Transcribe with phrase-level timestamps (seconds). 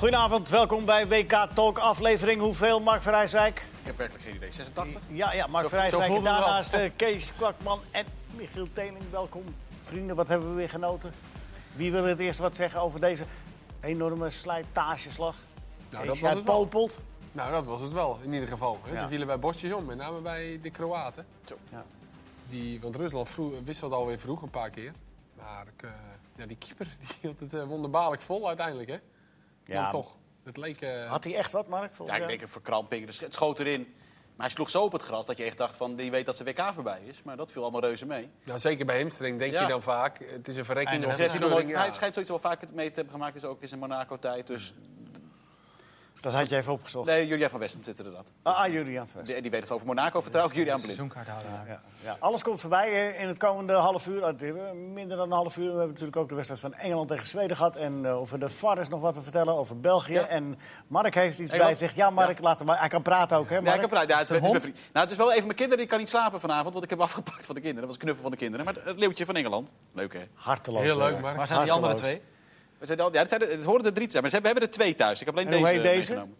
[0.00, 2.40] Goedenavond, welkom bij WK Talk aflevering.
[2.40, 3.58] Hoeveel, Mark van Rijswijk?
[3.58, 4.52] Ik heb werkelijk geen idee.
[4.52, 5.02] 86?
[5.08, 6.18] Ja, ja, Mark Zo- van zo Rijswijk.
[6.18, 8.04] En daarnaast eh, Kees Kwakman en
[8.36, 9.10] Michiel Teling.
[9.10, 9.44] Welkom.
[9.82, 11.12] Vrienden, wat hebben we weer genoten?
[11.76, 13.24] Wie wil het eerst wat zeggen over deze
[13.80, 15.36] enorme slijtageslag?
[15.90, 17.00] Nou, Kees, dat jij was popelt.
[17.32, 18.78] Nou, dat was het wel, in ieder geval.
[18.92, 18.98] Ja.
[18.98, 21.26] Ze vielen bij bosjes om, met name bij de Kroaten.
[21.44, 21.56] Zo.
[21.70, 21.84] Ja.
[22.48, 24.92] Die, want Rusland vroeg, wisselt alweer vroeg een paar keer.
[25.36, 25.90] Maar eh,
[26.36, 28.98] ja, die keeper die hield het eh, wonderbaarlijk vol uiteindelijk, hè?
[29.74, 29.82] Ja.
[29.82, 30.16] Dan toch.
[30.44, 30.80] Het leek...
[30.80, 31.92] eh, Had hij echt wat, Mark?
[32.06, 33.06] Ja, ik denk een verkramping.
[33.06, 33.80] Dus Het schoot erin.
[34.36, 35.96] Maar hij sloeg zo op het gras dat je echt dacht van...
[35.96, 37.22] die weet dat zijn WK voorbij is.
[37.22, 38.30] Maar dat viel allemaal reuze mee.
[38.44, 39.62] nou, zeker bij hamstring denk Ja.
[39.62, 41.14] je dan vaak, het is een verrekking hij,
[41.86, 41.92] ja.
[41.92, 43.34] schijnt zoiets wel vaak mee te hebben gemaakt.
[43.34, 44.46] Dus ook in zijn Monaco-tijd.
[44.46, 44.74] Dus
[46.20, 47.06] Dat had je even opgezocht.
[47.06, 48.32] nee, Julian van Westem zit er dat.
[48.42, 49.26] Ah, ah, Julian Vest.
[49.26, 50.20] Die, die weet het over Monaco.
[50.20, 50.84] Vertrouw ik Julian Blind.
[50.84, 51.48] Seizoenkaarthouder.
[51.66, 52.16] Ja, ja.
[52.18, 54.22] Alles komt voorbij in het komende half uur.
[54.24, 55.64] Eh, Minder dan een half uur.
[55.64, 57.76] We hebben natuurlijk ook de wedstrijd van Engeland tegen Zweden gehad.
[57.76, 60.12] En eh, over de VAR is nog wat te vertellen, over België.
[60.12, 60.26] Ja.
[60.26, 61.78] En Mark heeft iets Engeland?
[61.78, 61.96] bij zich.
[61.96, 62.78] Ja, Mark, laat hem maar.
[62.78, 64.08] Hij kan praten ook, hè, Ja, heb eruit.
[64.08, 64.62] Ja, het, is, een het is mijn hond?
[64.62, 64.76] vriend.
[64.76, 65.78] Nou, het is wel even mijn kinderen.
[65.78, 66.72] Die kan niet slapen vanavond.
[66.72, 67.88] Want ik heb afgepakt van de kinderen.
[67.88, 68.64] Dat was knuffel van de kinderen.
[68.64, 69.72] Maar het, het leeuwtje van Engeland.
[69.92, 70.20] Leuk, hè?
[70.34, 70.82] Harteloos.
[70.82, 71.22] Heel leuk, Mark.
[71.22, 72.20] maar Waar zijn die andere twee?
[72.80, 74.22] Het, zijn al- ja, het, zijn er- het horen er drie te zijn.
[74.22, 75.20] Maar ze hebben, we hebben er twee thuis.
[75.20, 76.12] Ik heb alleen En hoe deze heet deze?
[76.14, 76.38] meegenomen.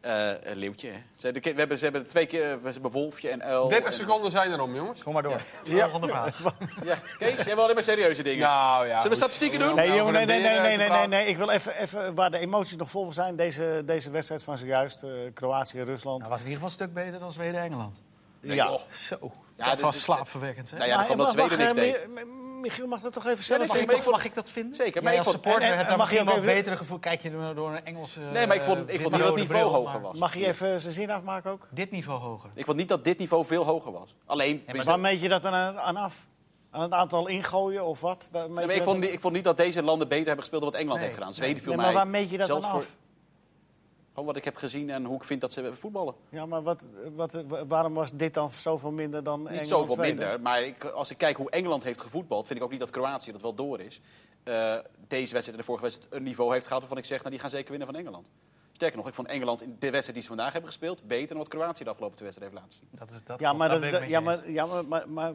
[0.00, 0.98] Eh, een leeuwtje, hè.
[1.16, 2.62] Ze, hebben, we hebben, ze hebben twee keer...
[2.62, 3.68] We hebben Wolfje en Uil.
[3.68, 5.02] 30 en- seconden zijn erom, jongens.
[5.02, 5.40] Kom maar door.
[5.64, 5.82] Ja.
[5.88, 6.42] Volgende vraag.
[6.84, 8.46] Ja, Kees, jij wil alleen maar serieuze dingen.
[8.46, 9.00] Nou ja.
[9.00, 9.16] Zullen we goed.
[9.16, 9.74] statistieken doen?
[9.74, 11.26] Nee, Nou, jongen, nee, nee, nee, nee, nee, nee.
[11.26, 13.36] Ik wil even, even waar de emoties nog vol zijn.
[13.36, 15.02] Deze, deze wedstrijd van zojuist.
[15.02, 16.18] eh, Kroatië, Rusland.
[16.18, 18.02] Nou, was in ieder geval een stuk beter dan Zweden-Engeland.
[18.40, 18.80] Nee, joh.
[18.90, 19.16] Zo,
[19.56, 20.70] Ja, dat dit- was dit- slaapverwekkend.
[20.70, 20.76] Hè?
[20.76, 22.06] Nou ja, dat kwam Zweden niks eh, deed.
[22.60, 23.96] Mi- Mi- Michiel mag dat toch even zelf nee, Mag, zeggen?
[23.96, 24.74] ik vond- mag ik dat vinden?
[24.74, 26.98] Zeker, maar ik als vond- supporter en- en mag je wel even- betere gevoel.
[26.98, 29.64] Kijk je door, een Engelse Nee, maar ik vond, ik vond niet dat het niveau
[29.70, 30.18] hoger was.
[30.18, 31.66] Mag je even zijn zin afmaken ook?
[31.70, 32.50] Dit niveau hoger.
[32.54, 34.14] Ik vond niet dat dit niveau veel hoger was.
[34.26, 36.26] Alleen, maar Waar meet je dat aan, aan af?
[36.70, 38.28] Aan het aantal ingooien of wat?
[38.32, 40.80] Nee, maar ik, vond, ik vond niet dat deze landen beter hebben gespeeld dan wat
[40.80, 41.34] Engeland Nee, heeft gedaan.
[41.38, 41.46] nee.
[41.48, 42.02] Zweden viel Nee, maar mij.
[42.02, 42.96] waar meet je dat zelfs dan voor- af?
[44.10, 46.14] Gewoon wat ik heb gezien en hoe ik vind dat ze voetballen.
[46.28, 46.82] Ja, maar wat,
[47.14, 50.16] wat, waarom was dit dan zoveel minder dan Niet Engeland, zoveel Zweden?
[50.16, 50.40] minder.
[50.40, 53.32] Maar ik, als ik kijk hoe Engeland heeft gevoetbald, vind ik ook niet dat Kroatië
[53.32, 54.00] dat wel door is.
[54.42, 54.78] Eh,
[55.08, 57.38] deze wedstrijd en de vorige wedstrijd een niveau heeft gehad waarvan ik zeg, nou, die
[57.38, 58.30] gaan zeker winnen van Engeland.
[58.72, 61.36] Sterker nog, ik vond Engeland in de wedstrijd die ze vandaag hebben gespeeld beter dan
[61.36, 62.98] wat Kroatië de afgelopen twee wedstrijden heeft laten zien.
[62.98, 65.32] Dat is, dat Ja, maar, dat dat, ja, maar, ja, maar, maar,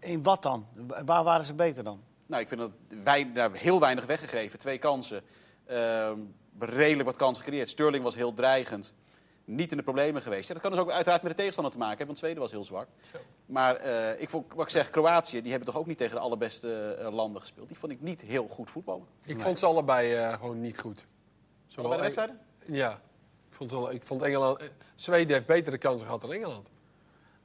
[0.00, 0.66] in wat dan?
[1.04, 2.02] Waar waren ze beter dan?
[2.26, 2.70] Nou, ik vind dat
[3.04, 4.58] wij daar heel weinig weggegeven.
[4.58, 5.22] Twee kansen.
[5.66, 6.20] Ehm,
[6.58, 7.68] redelijk wat kansen gecreëerd.
[7.68, 8.92] Sterling was heel dreigend.
[9.44, 10.48] Niet in de problemen geweest.
[10.48, 12.50] Ja, dat kan dus ook uiteraard met de tegenstander te maken hebben, want Zweden was
[12.50, 12.88] heel zwak.
[13.12, 13.18] Zo.
[13.46, 16.20] Maar eh, ik vond, wat ik zeg, Kroatië, die hebben toch ook niet tegen de
[16.20, 17.68] allerbeste eh, landen gespeeld.
[17.68, 19.06] Die vond ik niet heel goed voetballen.
[19.24, 21.06] Ik vond ze allebei eh, gewoon niet goed.
[21.66, 22.40] Zowel Bij de Eng- wedstrijden?
[22.78, 23.00] Ja.
[23.48, 24.70] Ik vond, ik vond Engeland...
[24.94, 26.70] Zweden heeft betere kansen gehad dan Engeland.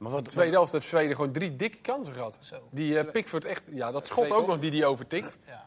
[0.02, 2.36] Maar wat, De tweede helft heeft Zweden gewoon drie dikke kansen gehad.
[2.40, 2.56] Zo.
[2.70, 3.62] Die eh, Pickford echt...
[3.70, 5.36] Ja, dat schot ook nog die die overtikt.
[5.46, 5.64] Ja.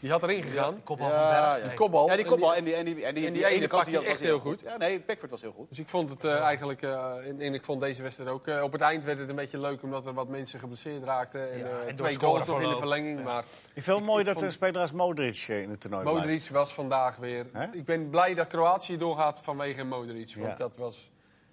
[0.00, 0.80] Die had erin gegaan.
[0.84, 1.44] Kopbal Ja, van Berg.
[1.44, 1.56] ja.
[1.58, 1.68] Nee.
[1.68, 2.06] Die kopbal.
[2.08, 3.94] Ja, die En kopbal en die, en die, en die, en die ene kans hij
[3.94, 4.60] was echt heel goed.
[4.60, 5.68] Ja, nee, Pickford was heel goed.
[5.68, 6.82] Dus ik vond het eh, eigenlijk...
[6.82, 8.46] eh, en, en ik vond deze wedstrijd ook...
[8.46, 11.52] eh, op het eind werd het een beetje leuk omdat er wat mensen geblesseerd raakten.
[11.52, 13.18] En, Ja, en door twee goals nog in de verlenging.
[13.18, 13.24] Ja.
[13.24, 13.44] Maar
[13.74, 16.20] ik vind het mooi ik dat vond- een speler als Modric in het toernooi blijft.
[16.20, 17.46] Modric was vandaag weer...
[17.72, 20.34] Ik ben blij dat Kroatië doorgaat vanwege Modric.
[20.38, 21.10] Want dat was...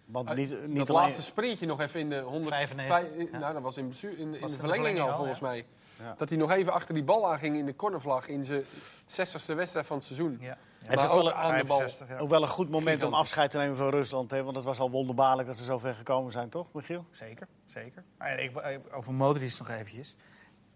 [0.07, 1.01] Want niet, niet dat alleen...
[1.01, 3.37] laatste sprintje nog even in de 100, 95, vijf- ja.
[3.37, 5.39] Nou, dat was in, in, in de Was in de verlenging al, verlenging al, volgens
[5.39, 5.45] ja.
[5.47, 5.65] mij.
[5.99, 6.15] Ja.
[6.17, 8.63] Dat hij nog even achter die bal aanging in de cornervlag in zijn
[9.07, 10.37] 60ste wedstrijd van het seizoen.
[10.41, 10.57] Ja.
[10.85, 11.77] Het is ook wel aan de bal.
[11.77, 12.17] 65, ja.
[12.17, 14.31] Ook wel een goed moment om afscheid te nemen van Rusland.
[14.31, 14.43] Hè?
[14.43, 17.05] Want het was al wonderbaarlijk dat ze zo ver gekomen zijn, toch, Michiel?
[17.11, 18.03] Zeker, zeker.
[18.17, 18.51] Maar ik,
[18.93, 20.15] over Modric nog eventjes.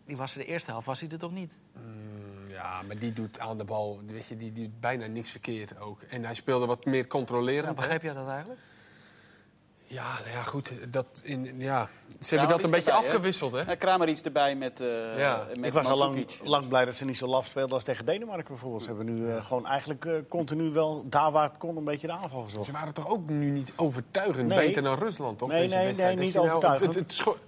[0.05, 1.57] Die was er de eerste helft, was hij er toch niet?
[1.73, 5.31] Mm, Ja, maar die doet aan de bal, weet je, die, die doet bijna niks
[5.31, 6.01] verkeerd ook.
[6.01, 7.63] En hij speelde wat meer controlerend.
[7.63, 7.75] Ja, hè?
[7.75, 8.59] begreep jij dat eigenlijk?
[9.91, 10.73] Ja, nou ja, goed.
[10.93, 11.87] Dat in, ja.
[12.19, 13.59] Ze hebben dat een beetje erbij, afgewisseld, hè?
[13.61, 15.45] Ja, Kramer iets erbij met, eh Ja.
[15.55, 18.05] met ik was al lang, lang blij dat ze niet zo laf speelden als tegen
[18.05, 18.81] Denemarken bijvoorbeeld.
[18.81, 22.07] Ze hebben nu eh, gewoon eigenlijk eh, continu wel, daar waar het kon, een beetje
[22.07, 22.65] de aanval gezocht.
[22.65, 24.67] Ze waren toch ook nu niet overtuigend Nee.
[24.67, 25.49] beter dan Rusland, toch?
[25.49, 26.15] Nee, deze nee, wedstrijd?
[26.17, 27.25] nee, Dat niet je nou- overtuigend.
[27.25, 27.39] Het,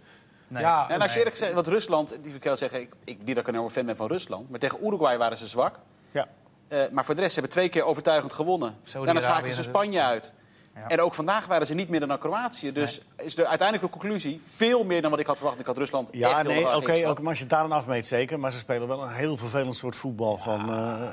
[0.48, 0.62] Nee.
[0.62, 3.18] Ja, En als je eerlijk gezegd, want Rusland, die wil ik wel zeggen, ik, ik,
[3.18, 5.80] niet dat ik een enorme fan ben van Rusland, maar tegen Uruguay waren ze zwak.
[6.12, 6.28] Ja.
[6.68, 8.75] Eh, maar voor de rest, ze hebben twee keer overtuigend gewonnen.
[8.94, 9.63] Daarna schakelden ze.
[9.63, 10.34] Spanje uit.
[10.75, 10.88] Ja.
[10.88, 12.72] En ook vandaag waren ze niet meer dan Kroatië.
[12.72, 15.60] Dus is de uiteindelijke conclusie veel meer dan wat ik had verwacht.
[15.60, 18.06] Ik had Rusland echt Ja, heel nee, oké, ook als je het daar aan afmeet
[18.06, 18.40] zeker.
[18.40, 20.38] Maar ze spelen wel een heel vervelend soort voetbal.
[20.38, 21.10] Van, eh,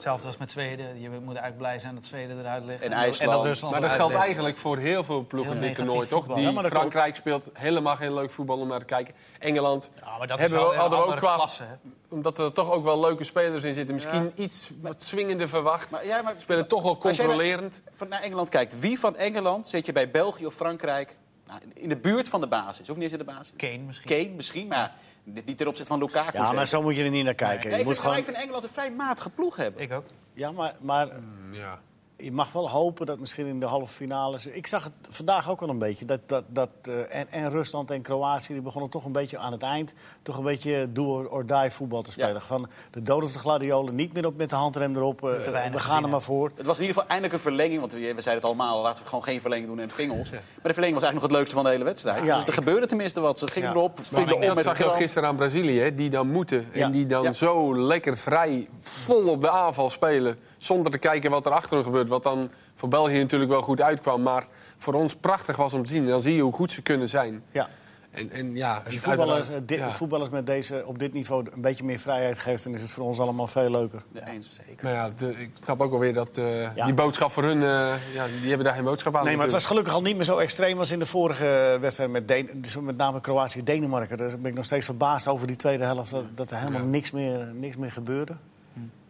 [0.00, 1.00] Hetzelfde als met Zweden.
[1.00, 2.82] Je moet eigenlijk blij zijn dat Zweden eruit ligt.
[2.82, 3.32] En dat- IJsland.
[3.32, 4.24] dat Rusland Maar dat geldt ligt.
[4.24, 6.26] eigenlijk voor heel veel ploegen Heel dit negatief toernooi, toch?
[6.34, 9.14] Die Ja, Frankrijk speelt helemaal geen leuk voetbal om naar te kijken.
[9.38, 11.62] Engeland, Ja, maar dat Hebben is we- wel een hadden we ook andere qua- klasse.
[11.62, 11.74] Hè?
[12.08, 13.94] omdat er toch ook wel leuke spelers in zitten.
[13.94, 15.90] Misschien iets wat swingender verwacht.
[15.90, 17.80] Maar, ja, maar, Spelen toch wel Als jij controlerend.
[17.94, 21.16] van naar Engeland kijkt, wie van Engeland zet je bij België of Frankrijk
[21.50, 22.86] nou, in de buurt van de basis.
[22.86, 23.54] Hoeft niet eens in de basis.
[23.56, 24.08] Kane misschien.
[24.16, 24.92] Kane misschien, maar
[25.24, 26.38] niet ten opzichte van Lukaku.
[26.38, 27.64] Ja, maar zo moet je er niet naar kijken.
[27.68, 28.18] Nee, je ik, moet vind, gewoon...
[28.18, 29.82] ik vind Engeland een vrij matige ploeg hebben.
[29.82, 30.04] Ik ook.
[30.34, 31.78] Ja, maar, maar Mm, Ja.
[32.22, 34.46] Je mag wel hopen dat misschien in de halve finales...
[34.46, 36.04] Ik zag het vandaag ook al een beetje.
[36.04, 39.52] Dat, dat, dat, eh, en, en Rusland en Kroatië die begonnen toch een beetje aan
[39.52, 39.94] het eind...
[40.22, 42.32] toch een beetje do or die voetbal te spelen.
[42.34, 42.40] Ja.
[42.40, 45.24] Van de dood of de gladiolen, niet meer op met de handrem erop.
[45.24, 46.52] eh, we gaan gezien, er maar voor.
[46.56, 47.80] Het was in ieder geval eindelijk een verlenging.
[47.80, 50.10] Want we, we zeiden het allemaal, laten we gewoon geen verlenging doen en het ging
[50.12, 50.30] ons.
[50.30, 52.26] Maar de verlenging was eigenlijk nog het leukste van de hele wedstrijd.
[52.26, 53.38] Ja, dus er ik- gebeurde tenminste wat.
[53.38, 53.74] Ze gingen Ja.
[53.74, 56.28] erop, Maar vielen om dat met zag je ook gisteren aan Brazilië, hè, die dan
[56.30, 56.68] moeten.
[56.72, 56.84] Ja.
[56.84, 57.32] En die dan Ja.
[57.32, 60.38] zo lekker vrij vol op de aanval spelen.
[60.60, 62.08] Zonder te kijken wat er achter hen gebeurt.
[62.08, 64.22] Wat dan voor België natuurlijk wel goed uitkwam.
[64.22, 64.46] Maar
[64.78, 66.06] voor ons prachtig was om te zien.
[66.06, 67.42] Dan zie je hoe goed ze kunnen zijn.
[67.50, 67.68] Ja.
[68.10, 69.90] En, en ja, Als je voetballers, eh, ja.
[69.90, 72.64] voetballers met deze, op dit niveau een beetje meer vrijheid geeft...
[72.64, 74.02] dan is het voor ons allemaal veel leuker.
[74.12, 74.60] Ja, eens.
[74.82, 76.84] Maar ja, de- ik snap ook alweer dat eh, Ja.
[76.84, 77.62] die boodschap voor hun...
[77.62, 79.24] eh, ja, die hebben daar geen boodschap aan.
[79.24, 82.10] Nee, maar het was gelukkig al niet meer zo extreem als in de vorige wedstrijd
[82.10, 84.16] met, Den dus met name Kroatië-Denemarken.
[84.16, 86.86] Daar ben ik nog steeds verbaasd over die tweede helft, dat, dat er helemaal Ja.
[86.86, 88.32] niks, meer, niks meer gebeurde.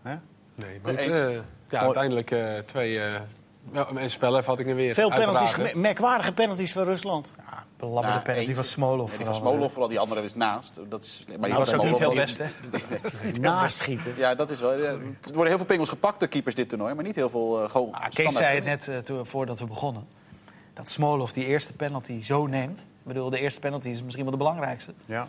[0.02, 0.14] Hè?
[0.66, 1.30] Nee, maar goed, eh,
[1.68, 3.20] ja, uiteindelijk eh, twee eh
[3.96, 4.94] en spellen vat ik er weer.
[4.94, 7.32] Veel penalties, merkwaardige penalties van Rusland.
[7.50, 9.10] Ja, belabberde Nou, penalty van Smolov.
[9.10, 9.34] Ja, die van.
[9.34, 10.80] Smolov, vooral die andere is naast.
[10.88, 12.46] Dat is, maar Die was ook niet heel best, hè?
[13.40, 14.12] Naschieten.
[14.16, 14.78] Ja, dat is wel.
[14.78, 17.62] ja, er worden heel veel pingels gepakt door keepers dit toernooi, maar niet heel veel
[17.62, 20.06] uh, gewoon Ah, Kees zei het net eh, toen- voordat we begonnen.
[20.72, 22.78] Dat Smolov die eerste penalty zo neemt.
[22.80, 24.92] Ik bedoel, de eerste penalty is misschien wel de belangrijkste.
[25.04, 25.28] Ja.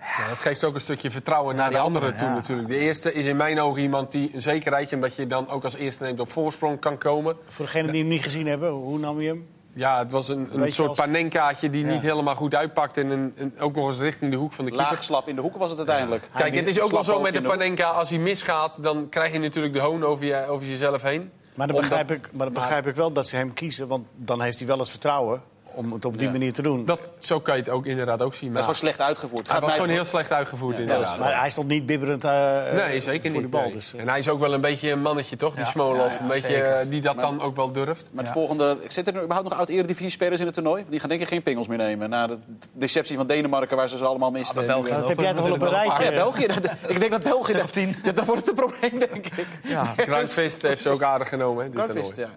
[0.00, 2.40] Ja, dat geeft ook een stukje vertrouwen naar Naar de die anderen anderen, toe ja.
[2.40, 2.68] natuurlijk.
[2.68, 4.94] De eerste is in mijn ogen iemand die een zekerheidje...
[4.96, 7.36] omdat je dan ook als eerste neemt op voorsprong kan komen.
[7.48, 9.46] Voor degenen die hem niet gezien hebben, hoe nam je hem?
[9.72, 11.92] Ja, het was een, een soort als- panenkaatje die Ja.
[11.92, 12.96] niet helemaal goed uitpakt.
[12.96, 14.90] En een, een- ook nog eens richting de hoek van de keeper.
[14.90, 16.28] Laag slap in de hoeken was het uiteindelijk.
[16.34, 17.90] Kijk, het is ook wel zo met de panenka.
[17.90, 21.30] Als hij misgaat, dan krijg je natuurlijk de hoon over, je, over jezelf heen.
[21.54, 24.06] Maar dan Omdat- begrijp, ik, maar dan begrijp ik wel dat ze hem kiezen, want
[24.16, 25.42] dan heeft hij wel het vertrouwen
[25.78, 26.32] om het op die Ja.
[26.32, 26.84] manier te doen.
[26.84, 28.52] Dat, zo kan je het ook inderdaad ook zien.
[28.52, 29.50] Dat is Maar gewoon slecht uitgevoerd.
[29.50, 31.06] hij was gewoon heel slecht uitgevoerd Ja, inderdaad.
[31.06, 33.50] dat maar hij stond niet bibberend eh, Nee, zeker voor niet.
[33.50, 33.62] de bal.
[33.66, 33.72] nee.
[33.72, 35.54] Dus, eh, En hij is ook wel een beetje een mannetje, toch?
[35.54, 35.70] Die Ja.
[35.70, 35.96] Smolov.
[35.98, 38.08] Ja, ja, een beetje eh, die dat Maar- dan ook wel durft.
[38.12, 38.40] Maar het Ja.
[38.40, 40.84] volgende, zitten er überhaupt nog oud-eredivisie-spelers in het toernooi?
[40.88, 42.10] Die gaan denk ik geen pingels meer nemen.
[42.10, 42.38] Na de
[42.72, 44.56] deceptie van Denemarken, waar ze ze allemaal misten.
[44.56, 46.04] maar België dat heb jij toch wel op een natuurlijk wel rijtje?
[46.06, 46.92] Ah, ja, België.
[46.94, 47.52] ik denk dat België...
[48.14, 49.46] Dan wordt het een probleem, denk ik.
[49.62, 52.12] Ja, Kruisvist heeft ze ook aardig genomen, dit toernooi.
[52.16, 52.28] ja.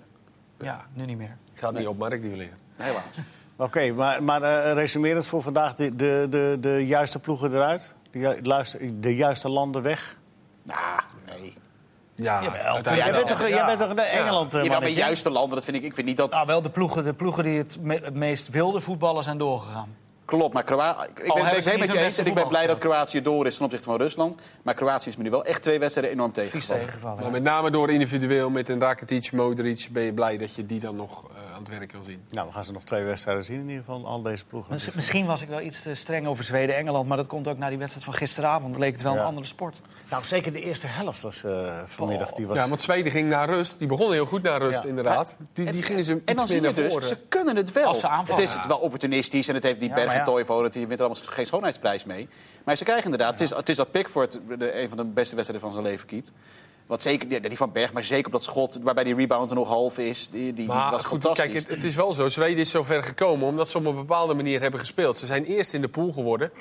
[0.59, 1.37] ja, nu niet meer.
[1.53, 2.57] Gaat niet op Mark, die leren.
[2.75, 3.03] Helaas.
[3.55, 7.95] Oké, maar, maar eh resumerend voor vandaag, de, de, de, de juiste ploegen eruit?
[8.11, 10.17] De, ju- luister- de juiste landen weg?
[10.63, 10.79] Nou,
[11.25, 11.53] nee.
[12.15, 12.95] Ja, Jawel.
[12.95, 13.47] Jij bent toch, Ja.
[13.47, 14.99] jij bent toch naar Engeland, eh, Jawel, met mannetje?
[14.99, 15.83] juiste landen, dat vind ik...
[15.83, 16.31] Ik vind niet dat...
[16.31, 19.95] Nou, wel de ploegen, de ploegen die het, me- het meest wilde voetballen zijn doorgegaan.
[20.37, 21.07] Klopt, maar Kroatië...
[21.23, 22.17] Ik ben het helemaal met je eens.
[22.17, 22.77] En ik ben blij dat.
[22.77, 24.37] Kroatië door is ten opzichte van Rusland.
[24.63, 27.23] Maar Kroatië is me nu wel echt twee wedstrijden enorm tegengevallen.
[27.23, 27.29] ja.
[27.29, 29.87] met name door individueel met een Rakitic, Modric...
[29.91, 32.21] ben je blij dat je die dan nog eh, aan het werk kan zien.
[32.29, 34.73] Nou, we gaan ze nog twee wedstrijden zien in ieder geval, al deze ploegen.
[34.73, 37.69] Mis- Misschien was ik wel iets te streng over Zweden-Engeland, maar dat komt ook na
[37.69, 38.77] die wedstrijd van gisteravond.
[38.77, 39.19] Leek het wel Ja.
[39.19, 39.81] een andere sport.
[40.09, 41.51] Nou, zeker de eerste helft was eh,
[41.85, 42.31] vanmiddag.
[42.33, 42.57] Die was...
[42.57, 43.79] Ja, want Zweden ging naar rust.
[43.79, 44.89] Die begonnen heel goed naar rust, Ja.
[44.89, 45.35] inderdaad.
[45.53, 47.07] Die, die gingen ze En dan iets zie je naar dus, voren.
[47.07, 47.85] ze kunnen het wel.
[47.85, 48.41] Als ze aanvallen.
[48.43, 50.33] Het is wel opportunistisch en het heeft die Ja, Berg maar en.
[50.33, 52.29] Toivonen, die wint er allemaal geen schoonheidsprijs mee.
[52.63, 55.35] Maar ze krijgen inderdaad, het, is, het is dat Pickford de, een van de beste
[55.35, 56.31] wedstrijden van zijn leven keept.
[56.91, 59.67] Wat zeker, die, van Berg, maar zeker op dat schot waarbij die rebound er nog
[59.67, 60.29] half is.
[60.29, 61.51] Die, die, Maar was goed, fantastisch.
[61.51, 62.27] kijk, het, het is wel zo.
[62.27, 65.17] Zweden is zo ver gekomen omdat ze op een bepaalde manier hebben gespeeld.
[65.17, 66.51] Ze zijn eerst in de pool geworden.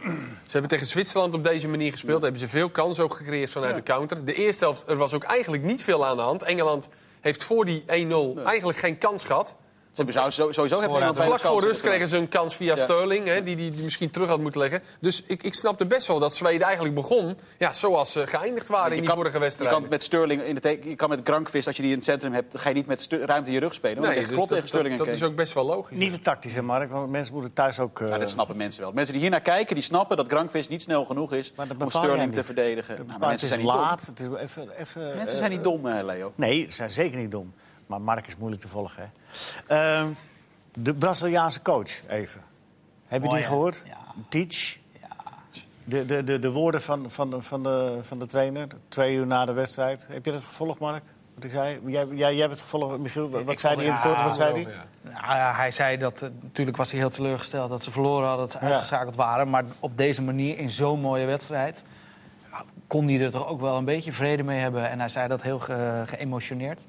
[0.47, 2.23] Ze hebben tegen Zwitserland op deze manier gespeeld.
[2.23, 4.25] Hebben ze veel kans ook gecreëerd vanuit de counter.
[4.25, 6.43] De eerste helft, er was ook eigenlijk niet veel aan de hand.
[6.43, 6.89] Engeland
[7.21, 9.55] heeft voor die 1-0 eigenlijk geen kans gehad.
[9.93, 12.83] Ze hebben sowieso heeft Engeland Vlak voor rust kregen ze een kans via Ja.
[12.83, 14.83] Sterling, hè, die, die die misschien terug had moeten leggen.
[15.01, 18.87] Dus ik, ik snapte best wel dat Zweden eigenlijk begon ja, zoals ze geëindigd waren
[18.89, 19.71] in Je die kan- vorige Je wedstrijd.
[19.71, 22.07] kan met Sterling in de teken- je kan met Grankvist, als je die in het
[22.07, 24.03] centrum hebt, ga je niet met ruimte in je rug spelen.
[24.03, 25.97] Nee, dus klopt dat, tegen Sterling dat, en dat is ook best wel logisch.
[25.99, 28.01] Niet de tactische, Mark, want mensen moeten thuis ook...
[28.01, 28.93] eh, Ja, dat snappen mensen wel.
[28.93, 32.33] Mensen die hier naar kijken, die snappen dat Grankvist niet snel genoeg is om Sterling
[32.33, 32.95] te verdedigen.
[32.97, 33.81] Nou, maar mensen het zijn niet dom.
[33.81, 34.07] laat.
[34.07, 36.33] Het is even, even, Mensen eh, zijn niet dom, eh, Leo.
[36.35, 37.53] Nee, ze zijn zeker niet dom.
[37.91, 39.13] Maar Mark is moeilijk te volgen.
[39.67, 39.77] Hè.
[40.01, 40.09] Ehm,
[40.75, 42.41] de Braziliaanse coach, even.
[43.07, 43.45] Heb je die hè?
[43.45, 43.83] gehoord?
[43.87, 43.97] Ja.
[44.29, 44.79] Teach.
[45.85, 49.27] De, de, de, de woorden van, van, de, van, de, van de trainer, twee uur
[49.27, 50.07] na de wedstrijd.
[50.09, 51.03] Heb je dat gevolgd, Mark?
[51.35, 51.81] Wat ik zei?
[51.87, 53.31] Jij, jij, jij hebt het gevolgd, Michiel.
[53.31, 54.15] Wat, Ik zei hij in het kort?
[54.17, 54.73] Wat ja, zei hij?
[54.73, 54.85] Ja.
[55.03, 58.47] Nou ja, hij zei dat, eh, natuurlijk was hij heel teleurgesteld dat ze verloren hadden,
[58.49, 58.71] dat ze Ja.
[58.71, 59.51] uitgeschakeld waren.
[59.51, 61.85] Maar op deze manier, in zo'n mooie wedstrijd,
[62.51, 64.89] ja, kon hij er toch ook wel een beetje vrede mee hebben.
[64.91, 66.87] En hij zei dat heel ge- geëmotioneerd.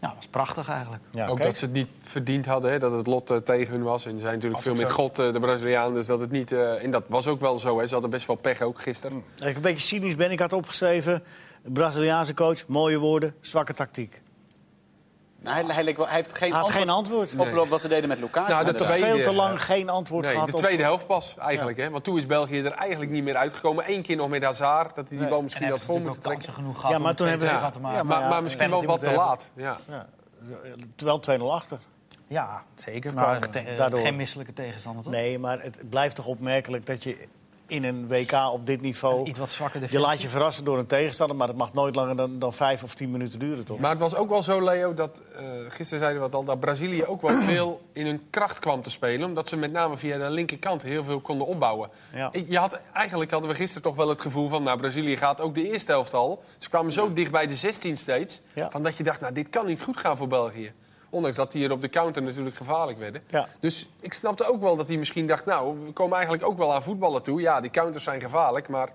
[0.00, 1.02] Nou, dat was prachtig eigenlijk.
[1.10, 3.82] Ja, ook dat ze het niet verdiend hadden, hè, dat het lot eh, tegen hun
[3.82, 4.06] was.
[4.06, 5.94] En ze zijn natuurlijk Als veel met God, eh, de Braziliaan.
[5.94, 6.52] Dus dat het niet.
[6.52, 7.78] eh, en dat was ook wel zo.
[7.78, 7.86] Hè.
[7.86, 9.24] Ze hadden best wel pech ook gisteren.
[9.38, 11.22] Als ik een beetje cynisch ben, ik had opgeschreven...
[11.62, 14.20] Braziliaanse coach, mooie woorden, zwakke tactiek.
[15.42, 17.58] Nou, hij, hij, leek wel- hij heeft geen Hij had antwoord, geen antwoord.
[17.64, 18.52] op, wat ze deden met Lukaku.
[18.52, 21.34] Nou, de tweede- Veel te lang geen antwoord Nee, gehad de op- tweede helft pas
[21.38, 21.76] eigenlijk.
[21.76, 21.90] Hè?
[21.90, 23.84] Want toen is België er eigenlijk niet meer uitgekomen.
[23.86, 26.52] Eén keer nog met Hazard, dat hij die bal En misschien had vol moeten trekken.
[26.52, 27.98] genoeg gehad Ja, maar om toen het hebben 2-2 ze- van te maken.
[27.98, 29.48] Ja, maar, ja, maar misschien wel wat te laat.
[29.54, 29.76] Ja.
[29.88, 30.06] Ja.
[30.94, 31.78] Terwijl 2-0 achter.
[32.26, 33.12] Ja, zeker.
[33.14, 34.00] Maar Komen te- daardoor.
[34.00, 35.12] geen misselijke tegenstander, toch?
[35.12, 37.18] Nee, maar het blijft toch opmerkelijk dat je
[37.68, 39.26] in een WK op dit niveau...
[39.26, 42.16] Iets wat zwakker Je laat je verrassen door een tegenstander, maar het mag nooit langer
[42.16, 43.78] dan, dan vijf of tien minuten duren, toch?
[43.78, 46.60] Maar het was ook wel zo, Leo, dat eh, gisteren zeiden we het al, dat
[46.60, 49.26] Brazilië ook wel veel in hun kracht kwam te spelen.
[49.26, 51.90] Omdat ze met name via de linkerkant heel veel konden opbouwen.
[52.14, 52.32] Ja.
[52.46, 55.54] Je had, eigenlijk hadden we gisteren toch wel het gevoel van, nou, Brazilië gaat ook
[55.54, 56.42] de eerste helft al.
[56.58, 58.70] Ze kwamen zo dicht bij de 16 steeds, Ja.
[58.70, 60.72] van dat je dacht, nou, dit kan niet goed gaan voor België.
[61.10, 63.22] Ondanks dat die hier op de counter natuurlijk gevaarlijk werden.
[63.28, 63.48] Ja.
[63.60, 66.74] Dus ik snapte ook wel dat hij misschien dacht, nou, we komen eigenlijk ook wel
[66.74, 67.40] aan voetballen toe.
[67.40, 68.88] Ja, die counters zijn gevaarlijk, maar...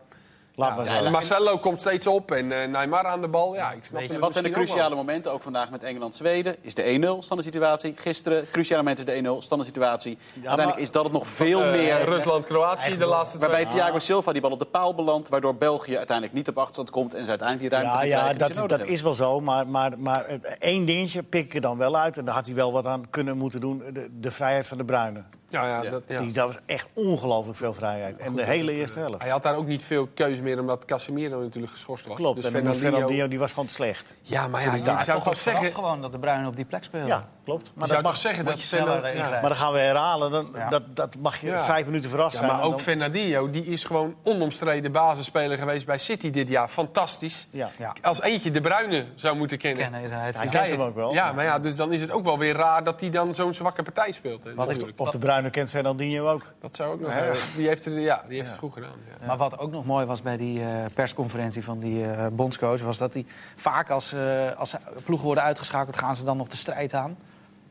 [0.55, 1.09] Laat maar Ja, zo.
[1.09, 3.55] Marcelo komt steeds op en eh Neymar aan de bal.
[3.55, 4.63] Ja, ik snap Weet je, het Wat zijn de wel.
[4.63, 5.31] cruciale momenten?
[5.31, 6.55] Ook vandaag met Engeland-Zweden.
[6.61, 7.93] Is de 1-0 standaard situatie.
[7.97, 10.17] Gisteren, cruciale moment is de 1-0 standaard situatie.
[10.33, 12.01] Uiteindelijk maar- is dat het nog veel Eh, meer.
[12.05, 13.49] Rusland-Kroatië, de laatste twee.
[13.49, 15.29] Waarbij Thiago Silva die bal op de paal belandt.
[15.29, 17.13] Waardoor België uiteindelijk niet op achterstand komt.
[17.13, 19.39] En ze uiteindelijk die ruimte Ja, ja dat, dat is wel zo.
[19.39, 22.17] Maar, maar, maar eh, één dingetje pik ik er dan wel uit.
[22.17, 23.83] En daar had hij wel wat aan kunnen moeten doen.
[23.93, 25.25] De, de vrijheid van de Bruinen.
[25.53, 25.89] Ja, ja, Ja.
[25.89, 26.19] dat, ja.
[26.19, 28.17] Die, dat was echt ongelooflijk veel vrijheid.
[28.17, 29.21] En de hele eerste helft.
[29.21, 32.15] Hij had daar ook niet veel keuze meer, omdat Casemiro natuurlijk geschorst was.
[32.15, 32.35] Klopt.
[32.35, 34.13] Dus en Fernandinho- Fernandinho, die was gewoon slecht.
[34.21, 35.67] Ja, maar ja, je Daar zou toch zeggen...
[35.67, 37.07] gewoon dat de Bruinen op die plek spelen.
[37.07, 37.65] Ja, klopt.
[37.65, 39.29] Je Maar zou dat toch mag, zeggen dat je sneller ja.
[39.29, 40.31] maar dan gaan we herhalen.
[40.31, 40.69] Dan, Ja.
[40.69, 41.63] dat, dat mag je Ja.
[41.63, 42.51] vijf minuten verrast Ja, zijn.
[42.51, 46.67] maar ook dan- Fernandinho, die is gewoon onomstreden basisspeler geweest bij City dit jaar.
[46.67, 47.47] Fantastisch.
[47.51, 47.69] Ja.
[47.77, 47.93] Ja.
[48.01, 49.81] Als eentje de Bruine zou moeten kennen.
[49.81, 51.13] Kennen hij kent hem ook wel.
[51.13, 53.53] Ja, maar ja, dus dan is het ook wel weer raar dat hij dan zo'n
[53.53, 54.45] zwakke partij speelt.
[54.45, 54.59] Ik-.
[54.95, 56.53] Of de Bruine kent Fernandinho ook.
[56.59, 57.09] Dat zou ook nog...
[57.09, 58.91] eh, die heeft het, ja, die heeft het goed gedaan.
[59.19, 59.27] Ja.
[59.27, 62.81] Maar wat ook nog mooi was bij die eh, persconferentie van die eh, bondscoach...
[62.81, 65.97] was dat hij vaak als, eh, als ploegen worden uitgeschakeld...
[65.97, 67.17] gaan ze dan nog de strijd aan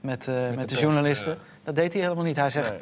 [0.01, 1.39] met, eh, met, de, pers, journalisten.
[1.65, 2.37] Dat deed hij helemaal niet.
[2.37, 2.81] Hij zegt, Nee.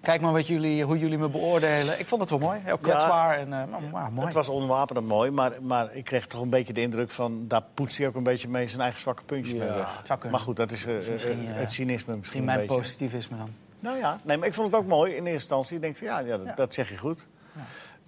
[0.00, 1.98] kijk maar wat jullie, hoe jullie me beoordelen.
[2.00, 4.26] Ik vond het wel mooi, heel kwetsbaar en eh, nou, mooi.
[4.26, 7.44] Het was onwapend en mooi, maar, maar ik kreeg toch een beetje de indruk van...
[7.48, 10.00] daar poetst hij ook een beetje mee zijn eigen zwakke puntjes mee weg.
[10.04, 10.30] Zou kunnen.
[10.30, 13.50] Maar goed, dat is, eh, is misschien, het cynisme misschien Misschien mijn positivisme dan.
[13.82, 15.76] Nou ja, nee, maar ik vond het ook mooi in eerste instantie.
[15.76, 16.54] Ik denk van ja, ja, dat, Ja.
[16.54, 17.26] dat zeg je goed.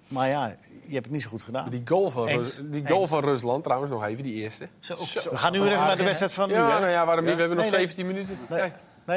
[0.07, 0.55] Maar ja,
[0.87, 1.69] je hebt het niet zo goed gedaan.
[1.69, 2.25] Die goal, van,
[2.63, 3.09] die goal Eens.
[3.09, 4.67] van Rusland, trouwens nog even, die eerste.
[4.79, 4.95] Zo,
[5.29, 6.53] We gaan nu weer even naar de wedstrijd van nu.
[6.53, 6.79] Ja, hè?
[6.79, 7.33] nou ja, waarom niet?
[7.33, 7.87] We hebben nog Nee, nee.
[7.87, 8.37] 17 minuten.
[8.49, 8.59] Nee.
[8.59, 8.71] Nee.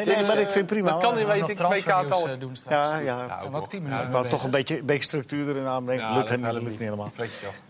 [0.05, 0.91] Nee, nee, maar ik vind het prima.
[0.91, 1.33] Dat kan in hoor.
[1.33, 2.29] weet ik, transfernieuws, WK-tal.
[2.29, 2.89] eh, doen straks.
[2.89, 3.05] Ja, ja.
[3.05, 3.69] Ja, Zijn ook we ook nog.
[3.69, 6.05] 10 Ja, minuten Ik mee wou toch een beetje, een beetje structuur erin aanbrengen.
[6.05, 7.11] Ja, Lukt hem natuurlijk niet helemaal.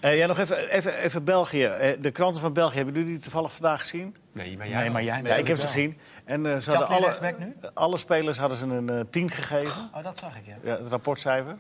[0.01, 1.65] Eh, ja, nog even, even, even België.
[1.65, 4.17] Eh, de kranten van België, hebben jullie die toevallig vandaag gezien?
[4.33, 5.99] Nee, maar Nee, maar jij Ja, ik heb ze gezien.
[6.29, 7.57] En eh, ze hadden alle, nu?
[7.75, 9.91] alle spelers hadden ze een eh 10 gegeven.
[9.95, 10.55] Oh, dat zag ik, ja.
[10.63, 11.57] Ja, het rapportcijfer.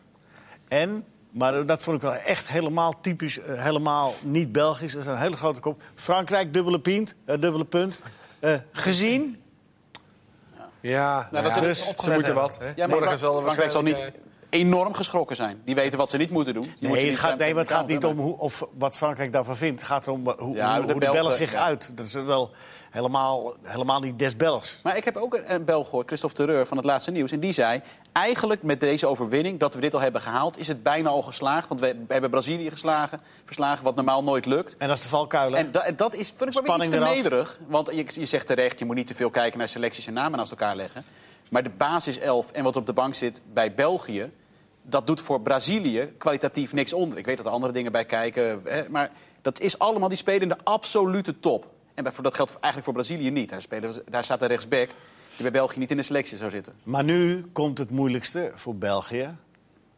[0.68, 4.92] En, maar dat vond ik wel echt helemaal typisch, eh, helemaal niet Belgisch.
[4.92, 5.82] Dat is een hele grote kop.
[5.94, 8.00] Frankrijk, dubbele, pint, eh, dubbele punt.
[8.40, 9.42] Eh, gezien?
[10.80, 12.58] Ja, Nou, dat ja, is- dus ze moeten wat.
[12.58, 12.66] Hè?
[12.66, 14.02] Ja, maar Morgen Frank- zal Frankrijk zal niet
[14.50, 15.60] enorm geschrokken zijn.
[15.64, 16.62] Die weten wat ze niet moeten doen.
[16.62, 18.66] Je moet ze Nee, niet het gaat, nee, maar het gaat niet om hoe, of
[18.78, 19.78] wat Frankrijk daarvan vindt.
[19.80, 21.64] Het gaat erom hoe, Ja, hoe, de hoe de Belgen, Belg zich ja.
[21.64, 21.92] uit.
[21.96, 22.50] Dat is wel
[22.90, 24.78] helemaal, helemaal niet des Belgs.
[24.82, 27.32] Maar ik heb ook een, Belg gehoord, Christophe Terreur van het laatste nieuws.
[27.32, 30.58] En die zei, eigenlijk met deze overwinning, dat we dit al hebben gehaald...
[30.58, 31.68] is het bijna al geslaagd.
[31.68, 34.76] Want we, hebben Brazilië geslagen, verslagen, wat normaal nooit lukt.
[34.76, 35.56] En dat is de valkuil.
[35.56, 37.58] En, da- en dat is, vind ik wel iets te nederig.
[37.66, 40.38] Want je, je zegt terecht, je moet niet te veel kijken naar selecties en namen
[40.38, 41.04] naast elkaar leggen.
[41.50, 44.30] Maar de basiself en wat op de bank zit bij België...
[44.82, 47.18] dat doet voor Brazilië kwalitatief niks onder.
[47.18, 48.60] Ik weet dat er andere dingen bij kijken.
[48.64, 49.10] Hè, maar
[49.42, 51.66] dat is allemaal, die spelen in de absolute top.
[51.98, 53.48] En bij- dat geldt eigenlijk voor Brazilië niet.
[53.48, 54.88] Daar, spelen, daar staat een rechtsback
[55.34, 56.74] die bij België niet in de selectie zou zitten.
[56.82, 59.36] Maar nu komt het moeilijkste voor België.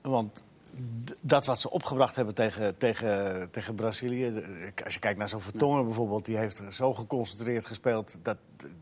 [0.00, 0.44] Want
[1.20, 4.42] dat wat ze opgebracht hebben tegen, tegen, tegen Brazilië.
[4.84, 8.18] Als je kijkt naar zo'n Vertongen bijvoorbeeld, die heeft zo geconcentreerd gespeeld.
[8.22, 8.36] Dat,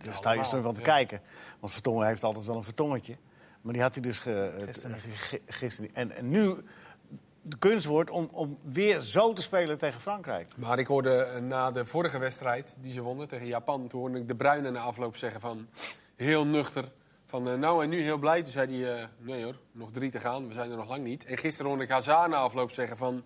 [0.04, 1.20] daar sta je van te kijken.
[1.60, 3.16] Want Vertongen heeft altijd wel een Vertongetje.
[3.60, 5.96] Maar die had hij dus ge, Gisteren ge- ge- gisteren niet.
[5.96, 6.54] En, en nu
[7.48, 10.48] de kunst wordt om, om weer zo te spelen tegen Frankrijk.
[10.56, 13.88] Maar ik hoorde eh, na de vorige wedstrijd die ze wonnen tegen Japan...
[13.88, 15.68] toen hoorde ik de Bruyne na afloop zeggen van
[16.16, 16.84] heel nuchter...
[17.26, 18.42] van eh, nou en nu heel blij.
[18.42, 21.04] Toen zei hij, eh, nee hoor, nog drie te gaan, we zijn er nog lang
[21.04, 21.24] niet.
[21.24, 23.22] En gisteren hoorde ik Hazard na afloop zeggen van...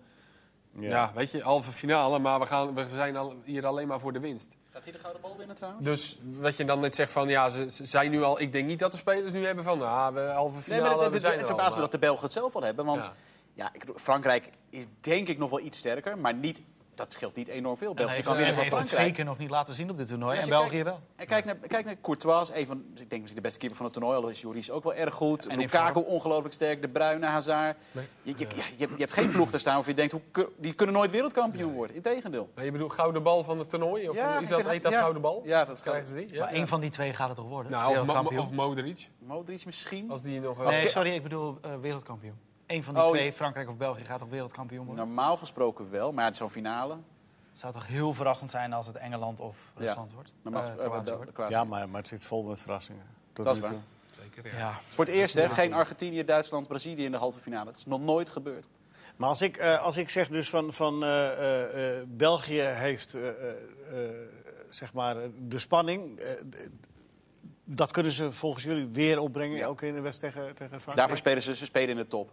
[0.79, 4.13] Ja, weet je, halve finale, maar we, gaan, we zijn al, hier alleen maar voor
[4.13, 4.55] de winst.
[4.71, 5.85] Gaat hij de gouden bal winnen trouwens?
[5.85, 8.41] Dus wat je dan net zegt van, ja, ze, ze zijn nu al...
[8.41, 10.91] Ik denk niet dat de spelers nu hebben van, nou, we halve Nee, finale, maar
[10.91, 12.85] het, we het, zijn het er verbaast me dat de Belgen het zelf al hebben.
[12.85, 13.13] Want Ja.
[13.53, 13.69] Ja.
[13.73, 16.61] ik, Frankrijk is denk ik nog wel iets sterker, maar niet
[16.95, 17.93] dat scheelt niet enorm veel.
[17.93, 19.07] België kan winnen van heeft het Frankrijk.
[19.15, 20.35] zeker nog niet laten zien op dit toernooi.
[20.37, 20.99] Ja, En als je België kijkt- wel.
[21.15, 23.85] En kijk naar, kijk naar Courtois, een van, ik denk misschien de beste keeper van
[23.85, 24.17] het toernooi.
[24.17, 25.45] Al is Joris ook wel erg goed.
[25.45, 26.81] En in Lukaku ongelooflijk sterk.
[26.81, 27.77] De Bruyne, Hazard.
[27.91, 28.05] Nee.
[28.21, 30.49] Je, je, ja, je, hebt, je hebt geen ploeg te staan waarvan je denkt, hoe,
[30.57, 31.95] die kunnen nooit wereldkampioen worden.
[31.95, 32.49] Integendeel.
[32.55, 34.09] Maar je bedoelt gouden bal van het toernooi?
[34.09, 34.99] Of Ja, is dat, heet dat ja.
[34.99, 35.41] gouden bal?
[35.45, 36.33] Ja, dat Krijgen ze die?
[36.33, 36.39] Ja.
[36.43, 37.71] Maar één van die twee gaat het toch worden?
[37.71, 38.45] Nou, of, Mo- wereldkampioen.
[38.45, 40.11] of Modric, Modric misschien.
[40.11, 40.57] als die nog...
[40.57, 42.51] nee, als- sorry, ik bedoel eh, wereldkampioen.
[42.73, 43.33] Eén van die Oh, twee.
[43.33, 45.05] Frankrijk of België, gaat toch wereldkampioen worden?
[45.05, 46.93] Normaal gesproken wel, maar het is zo'n finale.
[47.49, 49.85] Het zou toch heel verrassend zijn als het Engeland of Ja.
[49.85, 50.33] Rusland wordt?
[50.41, 51.31] Normaal gesproken- Kroatië wordt.
[51.31, 51.53] Kroatië.
[51.53, 53.05] Ja, maar, maar het zit vol met verrassingen.
[53.33, 53.75] Tot Dat is nu waar.
[53.75, 54.23] toe.
[54.23, 54.57] Zeker, ja.
[54.57, 54.73] Ja.
[54.81, 57.65] Voor het eerst, hè, geen Argentinië, Duitsland, Brazilië in de halve finale.
[57.65, 58.67] Dat is nog nooit gebeurd.
[59.15, 63.13] Maar als ik, eh, als ik zeg dus van, van eh, eh, eh, België heeft
[63.15, 63.49] eh, eh,
[63.91, 64.09] eh,
[64.69, 65.15] zeg maar
[65.47, 66.19] de spanning.
[66.19, 66.29] eh,
[67.65, 69.67] dat kunnen ze volgens jullie weer opbrengen, Ja.
[69.67, 70.97] ook in de wedstrijd tegen, tegen Frankrijk?
[70.97, 72.31] Daarvoor spelen ze, ze spelen in de top.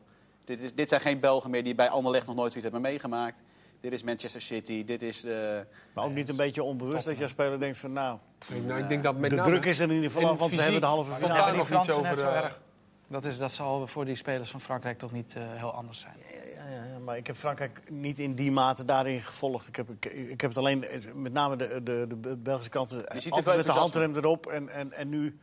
[0.50, 3.42] Dit, is, dit zijn geen Belgen meer die bij Anderlecht nog nooit zoiets hebben meegemaakt.
[3.80, 5.25] Dit is Manchester City, dit is...
[5.25, 5.59] eh,
[5.95, 8.80] Maar ook niet een beetje onbewust dat je als speler denkt van nou, Ik, nou,
[8.80, 9.49] ik denk dat met de name...
[9.49, 10.62] druk is er in ieder geval af, want we fysiek.
[10.62, 11.35] hebben de halve finale.
[11.38, 12.61] Ja, die Fransen net over, zo eh, erg.
[13.07, 16.14] Dat, is, dat zal voor die spelers van Frankrijk toch niet eh, heel anders zijn.
[16.54, 19.66] Ja, ja, ja, maar ik heb Frankrijk niet in die mate daarin gevolgd.
[19.69, 22.92] Ik heb, ik, ik heb het alleen, eh, met name de, de, de Belgische kant,
[23.30, 24.47] altijd met de handrem erop.
[24.47, 25.38] En, en, en nu,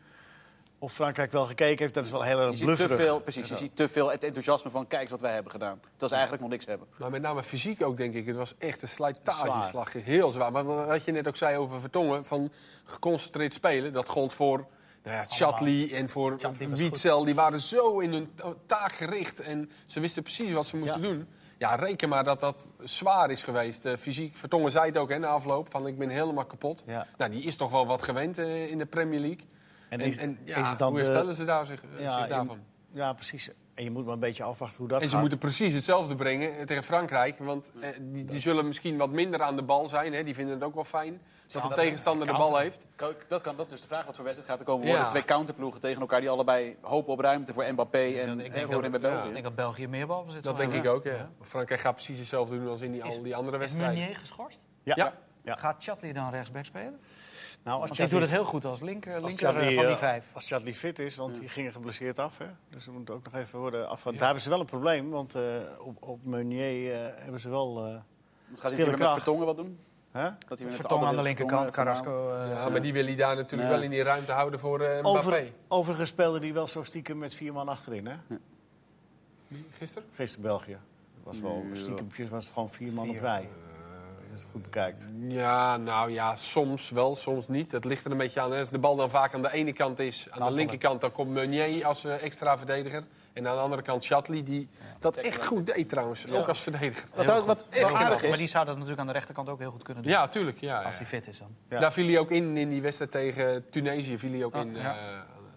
[0.80, 3.06] of Frankrijk wel gekeken heeft, dat is wel heel je erg ziet te blufferig.
[3.06, 5.80] veel, precies, je ziet te veel het enthousiasme van kijk eens wat wij hebben gedaan.
[5.82, 6.88] Terwijl ze eigenlijk nog niks hebben.
[6.98, 8.26] Maar met name fysiek ook, denk ik.
[8.26, 9.94] Het was echt een slijtageslag.
[9.94, 10.52] Heel zwaar.
[10.52, 12.52] Maar wat je net ook zei over Vertongen, van
[12.84, 14.66] geconcentreerd spelen, dat gold voor
[15.04, 17.24] nou ja, Chatley en voor was Wietzel.
[17.26, 21.02] Die waren zo in hun ta- taak gericht en ze wisten precies wat ze moesten
[21.02, 21.08] Ja.
[21.08, 21.28] doen.
[21.58, 23.86] Ja, reken maar dat dat zwaar is geweest.
[23.86, 26.84] eh, fysiek, Vertongen zei het ook hè, na afloop, van ik ben helemaal kapot.
[26.86, 27.08] Ja.
[27.18, 29.46] Nou, die is toch wel wat gewend eh, in de Premier League.
[29.90, 32.00] En En, is- en, is ja, het dan hoe de- herstellen ze daar zich, eh,
[32.04, 32.60] Ja, zich daarvan?
[32.92, 33.50] Ja, precies.
[33.74, 35.20] En je moet maar een beetje afwachten hoe dat En ze gaat.
[35.22, 37.38] moeten precies hetzelfde brengen eh, tegen Frankrijk.
[37.40, 40.14] Want eh, die, die zullen misschien wat minder aan de bal zijn.
[40.14, 40.24] Hè.
[40.24, 42.86] Die vinden het ook wel fijn dat de dat- tegenstander de bal heeft.
[43.28, 45.04] Dat, kan, dat is dus de vraag wat voor wedstrijd gaat er komen worden.
[45.04, 45.10] Ja.
[45.10, 48.66] Twee counterploegen tegen elkaar die allebei hopen op ruimte voor Mbappé en, ik en denk
[48.72, 49.28] voor en bij dat- België.
[49.28, 50.92] Ik denk dat België meer balbezit Dat zal denk hebben.
[50.92, 51.30] ik ook, ja.
[51.42, 53.98] Frankrijk gaat precies hetzelfde doen als in die, al die andere Is wedstrijden.
[53.98, 54.60] Meunier geschorst?
[54.84, 54.94] Ja.
[54.96, 55.14] Ja.
[55.44, 55.56] Ja.
[55.56, 57.00] Gaat Chatley dan rechtsback spelen?
[57.68, 59.94] Nou, als die doet Chadli- het heel goed als linker, linker eh, Chadli, van die
[59.94, 60.26] eh, vijf.
[60.34, 62.38] Als Chadli fit is, want die gingen geblesseerd af.
[62.38, 62.46] Hè?
[62.70, 64.16] Dus ze moeten ook nog even worden afgehaald.
[64.16, 65.44] Daar hebben ze wel een probleem, want eh,
[65.80, 67.86] op, op Meunier eh, hebben ze wel...
[67.86, 67.96] eh,
[68.50, 69.12] Dus gaat hij met.
[69.12, 69.80] Vertongen wat doen?
[70.12, 72.34] Dat hij met Vertongen aan de linkerkant, Carrasco.
[72.34, 73.76] eh, Ja, maar die wil hij daar natuurlijk Ja.
[73.76, 75.18] wel in die ruimte houden voor eh Mbappé.
[75.20, 78.06] Over, overigens speelde die wel zo stiekem met vier man achterin.
[78.08, 78.16] Hè?
[79.78, 80.08] Gisteren?
[80.14, 80.72] Gisteren België.
[81.16, 81.76] Dat was wel Ja.
[81.76, 83.16] stiekempjes, was het gewoon vier man Vier.
[83.16, 83.50] op rij.
[84.32, 85.08] Als je het goed bekijkt.
[85.28, 87.72] Ja, nou ja, soms wel, soms niet.
[87.72, 88.52] Het ligt er een beetje aan.
[88.52, 88.60] hè.
[88.60, 91.30] Als de bal dan vaak aan de ene kant is, aan de linkerkant, dan komt
[91.30, 93.04] Meunier als eh, extra verdediger.
[93.34, 97.04] En aan de andere kant Chatley, die dat echt goed deed trouwens, ook als verdediger.
[97.16, 99.60] Wat, wat, wat Echt aardig is, Maar die zou dat natuurlijk aan de rechterkant ook
[99.60, 100.12] heel goed kunnen doen.
[100.12, 100.60] Ja, tuurlijk.
[100.60, 101.02] Ja, Als ja.
[101.02, 101.56] hij fit is dan.
[101.70, 101.80] Ja.
[101.80, 104.20] Daar viel hij ook in, in die wedstrijd tegen Tunesië.
[104.20, 104.76] Viel hij ook Oh, in.
[104.76, 104.96] ja.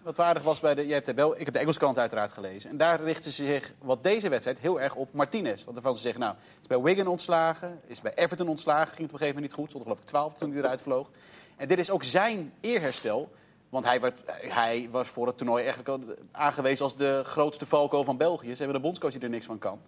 [0.03, 0.85] Wat waardig was bij de...
[0.85, 2.69] Jij hebt de Bel, ik heb de Engelse krant uiteraard gelezen.
[2.69, 5.63] En daar richten ze zich, wat deze wedstrijd, heel erg op Martinez.
[5.63, 8.87] Want ervan ze zeggen, nou, is bij Wigan ontslagen, is bij Everton ontslagen.
[8.87, 9.69] Ging het op een gegeven moment niet goed.
[9.69, 11.09] Stond er geloof ik 12 toen hij eruit vloog.
[11.57, 13.31] En dit is ook zijn eerherstel.
[13.69, 18.03] Want hij, werd, hij was voor het toernooi eigenlijk al aangewezen als de grootste Falco
[18.03, 18.51] van België.
[18.51, 19.79] Ze hebben een bondscoach die er niks van kan.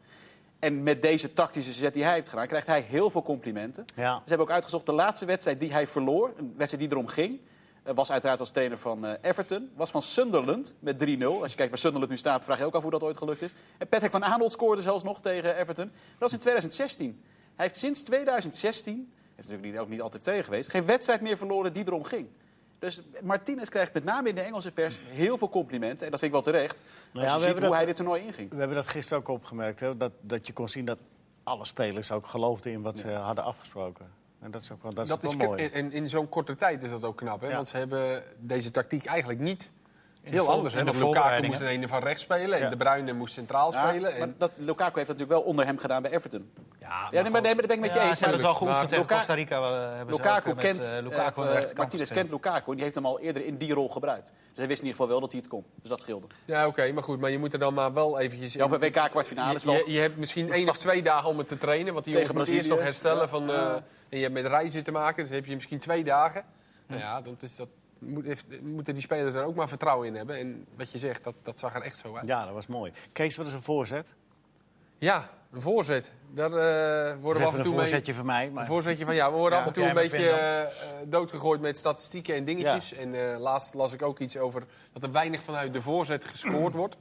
[0.60, 3.86] En met deze tactische zet die hij heeft gedaan, krijgt hij heel veel complimenten.
[3.96, 4.16] Ja.
[4.16, 6.34] Ze hebben ook uitgezocht de laatste wedstrijd die hij verloor.
[6.38, 7.40] Een wedstrijd die erom ging.
[7.84, 9.70] Eh, Was uiteraard als trainer van eh, Everton.
[9.76, 11.24] Was van Sunderland met 3-0.
[11.24, 13.42] Als je kijkt waar Sunderland nu staat, vraag je ook af hoe dat ooit gelukt
[13.42, 13.52] is.
[13.78, 15.86] En Patrick van Aanholt scoorde zelfs nog tegen Everton.
[15.86, 17.22] Dat was in 2016.
[17.56, 18.94] Hij heeft sinds 2016,
[19.36, 22.28] heeft natuurlijk niet, ook niet altijd tegen geweest, geen wedstrijd meer verloren die erom ging.
[22.80, 26.06] Dus Martinez krijgt met name in de Engelse pers heel veel complimenten.
[26.06, 26.82] En dat vind ik wel terecht.
[27.12, 28.50] Nou als ja, je we ziet hebben hoe dat- hij dit toernooi inging.
[28.52, 29.80] We hebben dat gisteren ook opgemerkt.
[29.80, 29.98] Hè?
[29.98, 31.00] Dat, dat je kon zien dat
[31.44, 34.12] alle spelers ook geloofden in wat ze hadden afgesproken.
[34.44, 35.66] En dat is ook wel, dat is dat ook is wel mooi.
[35.66, 37.42] en, in zo'n korte tijd is dat ook knap.
[37.42, 37.48] Hè?
[37.48, 37.56] Ja.
[37.56, 39.70] Want ze hebben deze tactiek eigenlijk niet
[40.22, 40.74] heel anders.
[40.74, 40.84] Hè?
[40.84, 42.58] Want Lukaku moest een ene van rechts spelen.
[42.58, 42.64] Ja.
[42.64, 44.12] En De Bruyne moest centraal Ja, spelen.
[44.12, 46.52] maar En, dat, Lukaku heeft dat natuurlijk wel onder hem gedaan bij Everton.
[46.88, 48.18] Ja, Ja, nee, maar, nee, maar dat ben ik met je Ja, eens.
[48.18, 49.58] ze hebben het wel geoefend Maar tegen Luka- Costa Rica.
[49.58, 51.42] eh, hebben ze Lukaku ook, eh, kent, met, eh, Lukaku
[51.76, 54.26] Martinez kent Lukaku en die heeft hem al eerder in die rol gebruikt.
[54.28, 55.66] Dus hij wist in ieder geval wel dat hij het kon.
[55.82, 56.28] Dus dat scheelde.
[56.46, 57.20] Ja, oké, maar goed.
[57.20, 58.54] Maar je moet er dan maar wel eventjes...
[58.54, 59.78] Ja, op een WK-kwartfinale is je, wel...
[59.86, 61.94] je, je hebt misschien één of twee dagen om het te trainen.
[61.94, 63.30] Want die jongens moeten eerst nog herstellen.
[63.30, 63.72] Van, eh,
[64.10, 65.24] en je hebt met reizen te maken.
[65.24, 66.46] Dus heb je misschien twee dagen.
[66.88, 67.68] Nou ja, dat is, dat
[68.00, 70.38] moet, heeft- moeten die spelers er ook maar vertrouwen in hebben.
[70.38, 72.26] En wat je zegt, dat, dat zag er echt zo uit.
[72.26, 72.92] Ja, dat was mooi.
[73.12, 74.16] Kees, wat is een voorzet?
[74.98, 76.12] Ja, een voorzet.
[76.30, 77.82] Daar eh, worden we af en een toe mee...
[77.82, 78.46] voorzetje van mij.
[78.46, 78.66] Een Maar...
[78.66, 80.68] voorzetje van ja, we worden Ja, af en toe een beetje eh, eh,
[81.06, 82.94] doodgegooid met statistieken en dingetjes.
[82.94, 84.64] En eh, laatst las ik ook iets over
[84.94, 86.98] dat er weinig vanuit de voorzet gescoord wordt.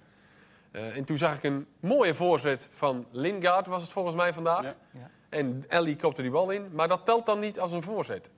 [0.72, 4.62] Eh, en toen zag ik een mooie voorzet van Lingard, was het volgens mij vandaag.
[4.62, 4.74] Ja.
[4.90, 5.10] Ja.
[5.28, 6.68] En Ellie kopte die bal in.
[6.72, 8.30] Maar dat telt dan niet als een voorzet.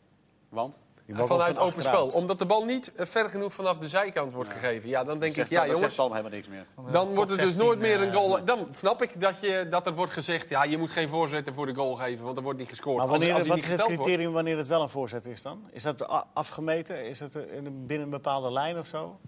[0.48, 0.80] Want?
[1.12, 2.06] Vanuit open spel.
[2.06, 4.88] Omdat de bal niet eh, ver genoeg vanaf de zijkant wordt gegeven.
[4.88, 6.66] Ja, dan denk Zegt ik, ja jongens, zegt helemaal niks meer.
[6.90, 8.44] dan wordt er dus 16, nooit meer een eh, goal.
[8.44, 11.66] Dan snap ik dat, je, dat er wordt gezegd, ja, je moet geen voorzetten voor
[11.66, 12.96] de goal geven, want er wordt niet gescoord.
[12.98, 15.42] Maar wanneer, als wat niet is het wordt- criterium wanneer het wel een voorzet is
[15.42, 15.68] dan?
[15.70, 17.06] Is dat afgemeten?
[17.08, 19.18] Is dat eh, in een- binnen een bepaalde lijn of zo?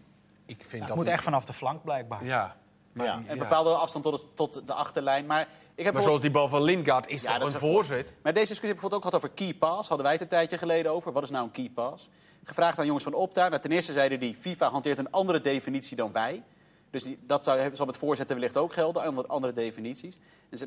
[0.47, 2.25] Ik vind Het dat moet niet- echt vanaf de flank blijkbaar.
[2.25, 2.57] Ja.
[2.96, 3.16] Maar, Ja.
[3.16, 3.37] Een ja.
[3.37, 5.26] bepaalde afstand tot, het- tot de achterlijn.
[5.26, 7.59] Maar, ik heb maar gehoord- zoals die bal van Lindgaard is Ja, toch dat een
[7.59, 8.14] voorzet?
[8.22, 9.88] Maar deze discussie heb ik bijvoorbeeld ook gehad over key pass.
[9.88, 11.12] Hadden wij het een tijdje geleden over.
[11.12, 12.09] Wat is nou een key pass?
[12.44, 13.48] Gevraagd aan jongens van Opta.
[13.48, 16.42] Nou, ten eerste zeiden die, FIFA hanteert een andere definitie dan wij.
[16.90, 20.18] Dus die, dat zou, zal met voorzetten wellicht ook gelden, andere, andere definities.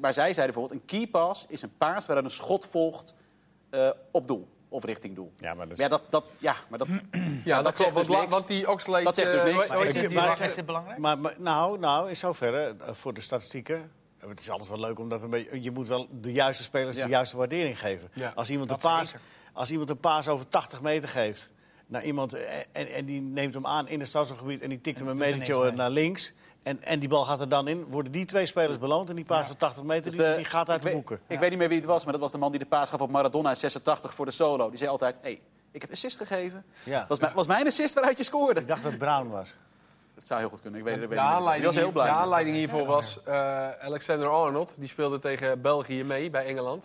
[0.01, 3.13] Maar zij zeiden bijvoorbeeld, een key pass is een paas waarin een schot volgt
[3.69, 4.47] eh, op doel.
[4.71, 5.33] Of richting doel.
[5.37, 6.87] Ja, maar dat Ja, dat, dat, ja, maar dat,
[7.45, 7.77] Ja, dat dat klopt.
[7.77, 8.31] zegt dus Want, la- niks.
[8.31, 9.03] want die Oxlade...
[9.03, 9.67] Dat zegt dus eh, niks.
[9.67, 10.41] Maar is dit- maar?
[10.41, 10.97] Is dit belangrijk?
[10.99, 13.91] Maar, maar nou, nou, in zoverre, eh, voor de statistieken...
[14.19, 16.95] eh, Het is altijd wel leuk omdat een beetje, je moet wel de juiste spelers
[16.97, 17.03] Ja.
[17.03, 18.09] de juiste waardering geven.
[18.13, 19.15] Ja, als, iemand een paas,
[19.53, 21.51] als iemand een paas over 80 meter geeft
[21.87, 22.33] naar iemand
[22.71, 25.23] en, en die neemt hem aan in het stadsgebied en die tikt En hem een
[25.27, 26.33] er metertje naar links
[26.69, 29.25] en, en die bal gaat er dan in, worden die twee spelers beloond en die
[29.25, 29.47] paas Ja.
[29.47, 31.19] van 80 meter Dus die, de- die gaat uit ik de weet- boeken.
[31.27, 32.89] Ik weet niet meer wie het was, maar dat was de man die de paas
[32.89, 34.69] gaf op Maradona in 86 voor de solo.
[34.69, 35.39] Die zei altijd, hey,
[35.71, 36.63] ik heb assist gegeven.
[36.83, 37.05] Ja.
[37.07, 38.59] Was, mijn- was mijn assist waaruit je scoorde?
[38.59, 39.55] Ik dacht dat het Brown was.
[40.15, 40.79] Dat zou heel goed kunnen.
[40.79, 41.29] Ik weet, ik weet De niet meer.
[41.29, 42.05] Die aanleiding, was heel hier- blij.
[42.07, 43.33] de aanleiding hiervoor was eh,
[43.69, 44.73] Alexander Arnold.
[44.77, 46.81] Die speelde tegen België mee bij Engeland.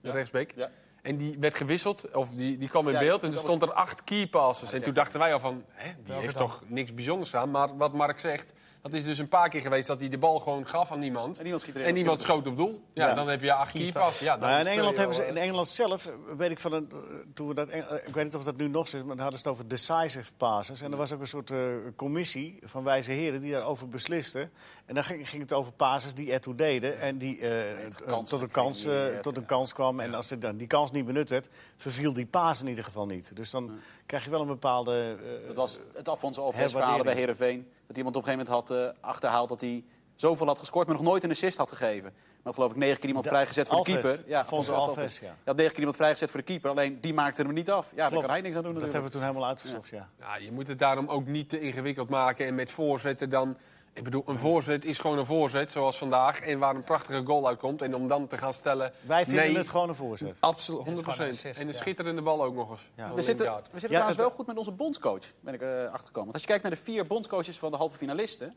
[0.00, 0.12] De Ja.
[0.14, 0.52] rechtsbeek.
[0.56, 0.70] Ja.
[1.02, 3.22] En die werd gewisseld, of die, die kwam in Ja, beeld.
[3.22, 4.72] En er stond er acht key passes.
[4.72, 6.46] En toen dachten wij al van, hè, die heeft dan?
[6.46, 7.50] toch niks bijzonders aan.
[7.50, 8.52] Maar wat Mark zegt,
[8.90, 11.36] dat is dus een paar keer geweest dat hij de bal gewoon gaf aan niemand.
[11.36, 11.76] En niemand schiet.
[11.76, 12.82] En schoot op doel.
[12.92, 13.14] Ja, Ja.
[13.14, 14.20] dan heb je acht key passes.
[14.20, 16.72] Ja, dan Nou, in, Engeland hebben ze, eh, in Engeland zelf, eh, weet ik van
[16.72, 16.96] een, eh,
[17.34, 19.22] toen we dat, eh, ik weet niet of dat nu nog zo is, maar dan
[19.24, 20.80] hadden ze het over decisive passes.
[20.80, 21.58] En er was ook een soort eh,
[21.96, 24.48] commissie van wijze heren die daarover besliste.
[24.86, 28.30] En dan ging, ging het over passes die ertoe deden en die eh, eh, kans
[28.30, 29.46] tot, een kans, eh, gecreëerd, tot een ja.
[29.46, 30.00] kans kwam.
[30.00, 33.06] En als er dan die kans niet benut werd, verviel die paas in ieder geval
[33.06, 33.30] niet.
[33.36, 33.70] Dus dan
[34.06, 35.16] krijg je wel een bepaalde...
[35.40, 37.68] eh, Dat was het Alfonso Alves verhaal bij Herenveen.
[37.86, 40.96] Dat iemand op een gegeven moment had eh, achterhaald dat hij zoveel had gescoord, maar
[40.96, 42.12] nog nooit een assist had gegeven.
[42.42, 44.02] Maar geloof ik negen keer iemand vrijgezet voor de Alves.
[44.12, 44.28] keeper.
[44.30, 45.26] Ja, Alfonso Alves, ja.
[45.26, 47.90] Hij had negen keer iemand vrijgezet voor de keeper, alleen die maakte hem niet af.
[47.90, 48.24] Ja, daar Klopt.
[48.24, 50.08] kan hij niks aan doen dat hebben we toen helemaal uitgezocht, ja.
[50.20, 52.46] Ja, je moet het daarom ook niet te ingewikkeld maken.
[52.46, 53.56] En met voorzetten dan...
[53.96, 56.40] Ik bedoel, een voorzet is gewoon een voorzet, zoals vandaag.
[56.40, 57.82] En waar een prachtige goal uitkomt.
[57.82, 58.92] En om dan te gaan stellen...
[59.00, 60.36] Wij vinden nee, het gewoon een voorzet.
[60.40, 60.84] Absoluut, 100%.
[60.84, 61.78] Het is gewoon een assist, en een ja.
[61.78, 62.88] schitterende bal ook nog eens.
[62.96, 63.14] Ja.
[63.14, 65.68] We zitten, we zitten Ja, trouwens het- wel goed met onze bondscoach, ben ik eh
[65.68, 66.12] achtergekomen.
[66.12, 68.54] Want als je kijkt naar de vier bondscoaches van de halve finalisten...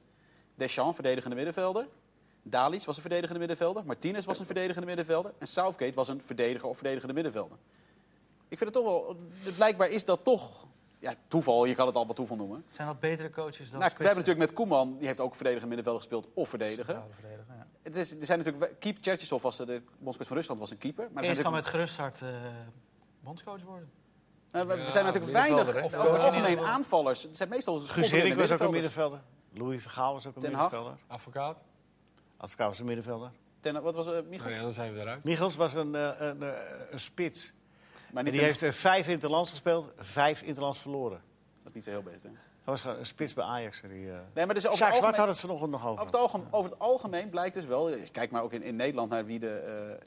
[0.56, 1.88] Deschamps, verdedigende middenvelder.
[2.44, 3.86] Dalis was een verdedigende middenvelder.
[3.86, 5.34] Martinez was een verdedigende middenvelder.
[5.38, 7.58] En Southgate was een verdediger of verdedigende middenvelder.
[8.48, 9.16] Ik vind het toch wel...
[9.56, 10.68] Blijkbaar is dat toch...
[11.00, 12.66] Ja, toeval, je kan het allemaal toeval noemen.
[12.70, 15.76] Zijn dat betere coaches dan Nou, we hebben natuurlijk met Koeman, die heeft ook verdedigende
[15.76, 17.02] middenvelder gespeeld of verdediger.
[17.20, 17.68] Verdediger, ja.
[17.84, 18.80] Het is, er zijn natuurlijk...
[18.80, 21.10] Keep Cherchisov was de, de bondscoach van Rusland, was een keeper.
[21.14, 22.28] Maar Kees kan met gerust hart eh,
[23.20, 23.92] bondscoach worden.
[24.52, 27.24] eh, we- Ja, er zijn natuurlijk weinig, over het algemeen aanvallers.
[27.24, 29.22] Het zijn meestal Hiddink was ook een middenvelder.
[29.54, 30.62] Louis Vergaal was ook een Ten Hag.
[30.72, 31.00] middenvelder.
[31.08, 31.64] Advocaat?
[32.38, 33.32] Advocaat was een middenvelder.
[33.60, 34.56] Ten, wat was het, Nou Michels?
[34.56, 35.24] ja, dan zijn we eruit.
[35.24, 36.50] Michels was een, eh, een, eh,
[36.90, 37.54] een spits.
[38.14, 41.22] Maar En die heeft eh, vijf interlands gespeeld, vijf interlands verloren.
[41.58, 42.30] Dat is niet zo heel best, hè?
[42.30, 43.82] Dat was gewoon een spits bij Ajax.
[43.82, 45.92] Die, eh Nee, maar dus over, Sjaak het Zwart had het vanochtend nog over.
[46.02, 47.90] over, het algemeen, over het algemeen blijkt dus wel...
[48.12, 49.50] Kijk maar ook in, in Nederland naar wie de...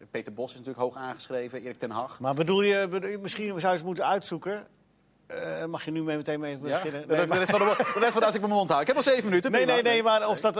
[0.00, 2.20] eh, Peter Bos is natuurlijk hoog aangeschreven, Erik ten Hag.
[2.20, 4.66] Maar bedoel je, bedoel je- misschien zou je eens moeten uitzoeken.
[5.32, 6.58] Eh, mag je nu mee meteen mee Ja?
[6.58, 7.00] beginnen?
[7.00, 8.68] de, Nee, de maar- rest van de, de rest van de als ik mijn mond
[8.68, 8.80] hou.
[8.80, 9.50] Ik heb al zeven minuten.
[9.52, 10.54] nee, nee, nee, maar of dat,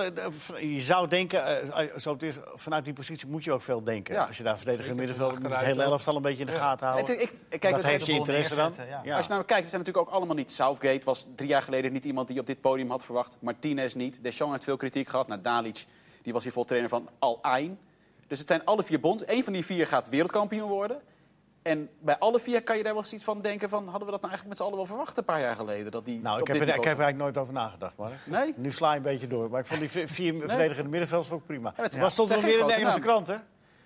[0.61, 4.15] je zou denken, eh, zo het is, vanuit die positie moet je ook veel denken.
[4.15, 6.59] Ja, Als je daar verdediger middenveld, het hele elftal een beetje in de Ja.
[6.59, 7.23] gaten Het- houden.
[7.23, 8.75] ik, kijk, dat heeft je interesse dan?
[8.89, 9.01] ja.
[9.05, 9.17] Ja.
[9.17, 10.53] Als je nou kijkt, het zijn natuurlijk ook allemaal niet.
[10.53, 13.37] Southgate was drie jaar geleden niet iemand die op dit podium had verwacht.
[13.41, 14.23] Martinez niet.
[14.23, 15.27] Deschamps heeft veel kritiek gehad.
[15.29, 15.87] Nou, Dalic,
[16.23, 17.79] die was hier vol trainer van Al Ain.
[18.27, 19.23] Dus het zijn alle vier bonds.
[19.27, 21.01] Eén van die vier gaat wereldkampioen worden.
[21.62, 23.88] En bij alle vier kan je daar wel eens iets van denken van...
[23.88, 25.92] hadden we dat nou eigenlijk met z'n allen wel verwacht een paar jaar geleden?
[25.92, 27.94] Dat die Nou, op ik heb, dit er, ik heb er eigenlijk nooit over nagedacht,
[27.94, 28.11] staan?
[28.27, 28.55] Nee?
[28.57, 29.51] Nu sla je een beetje door.
[29.51, 31.72] Maar ik vond die vier, vier verdedigende middenvelders ook prima.
[31.77, 33.35] het- Wat stond zijn weer in de Engelse krant, hè?
[33.35, 33.40] Eh,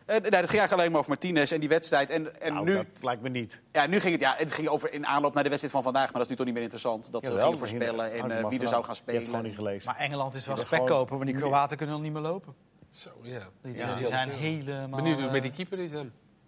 [0.06, 2.10] nee, dat ging eigenlijk alleen maar over Martinez en die wedstrijd.
[2.10, 3.60] En, en Nou, nu, dat lijkt me niet.
[3.72, 6.04] ja, nu ging het, ja, het ging over in aanloop naar de wedstrijd van vandaag.
[6.04, 7.12] Maar dat is nu toch niet meer interessant.
[7.12, 9.14] Dat ze gingen maar voorspellen en eh, maar wie er zou gaan Je hebt het
[9.16, 9.24] spelen.
[9.24, 9.90] gewoon niet gelezen.
[9.92, 12.22] Maar Engeland is wel Ja, spek gewoon- kopen, want die Kroaten kunnen al niet meer
[12.22, 12.54] lopen.
[12.90, 13.40] Zo, ja.
[13.62, 13.94] Die, Ja.
[13.94, 14.88] die zijn helemaal...
[14.98, 15.90] Benieuwd hoe het met eh, die keeper is.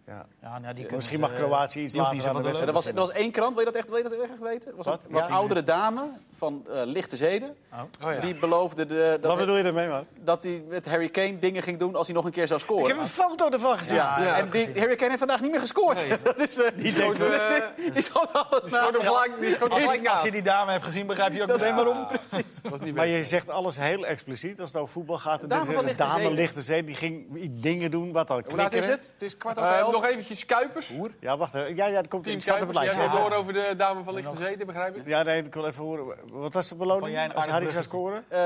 [0.09, 0.27] Ja.
[0.43, 2.95] Ja, nou, die Misschien ze- mag Kroatië iets later niet aan de Er was, er
[2.95, 4.77] was één krant, wil je dat echt, wil je dat echt weten?
[4.77, 5.05] Was Wat?
[5.05, 5.33] een wat Ja.
[5.35, 7.57] oudere dame van eh, lichte zeden.
[7.73, 8.21] Oh, ja.
[8.21, 10.07] Die beloofde de, Wat dat, bedoel je ermee, man?
[10.21, 12.67] dat hij met Harry Kane dingen ging doen als hij nog een keer zou Ik
[12.67, 12.87] scoren.
[12.87, 13.97] heb een foto ervan gezien.
[13.97, 16.07] ja, Ja, en die, Harry Kane heeft vandaag niet meer gescoord.
[16.25, 17.63] dat is, eh, die, schoot, schoot, eh,
[17.95, 18.79] die schoot alles Die na.
[18.81, 21.43] schoot hem gelijk, die schoot hem gelijk Als je die dame hebt gezien, begrijp je
[21.43, 22.07] ook meteen waarom.
[22.29, 22.61] Precies.
[22.71, 25.43] was niet Maar je zegt alles heel expliciet als het over voetbal gaat.
[25.43, 26.31] Een Lichte dame Zee.
[26.35, 27.27] lichte zee, die ging
[27.63, 29.11] dingen doen wat dan Hoe laat is het?
[29.13, 29.93] Het is kwart over Eh, elf.
[30.01, 30.93] Nog eventjes Kuipers.
[31.21, 31.53] Ja, wacht.
[31.53, 31.65] hè.
[31.65, 32.95] Ja, ja, dat komt Team in staat op Kuipers.
[32.97, 35.07] het Jij door over de dame van Lichte Zeden, begrijp ik?
[35.07, 36.07] Ja, nee, ik wil even horen.
[36.31, 38.25] Wat was de jij beloning als Harry zou scoren?
[38.29, 38.39] Eh,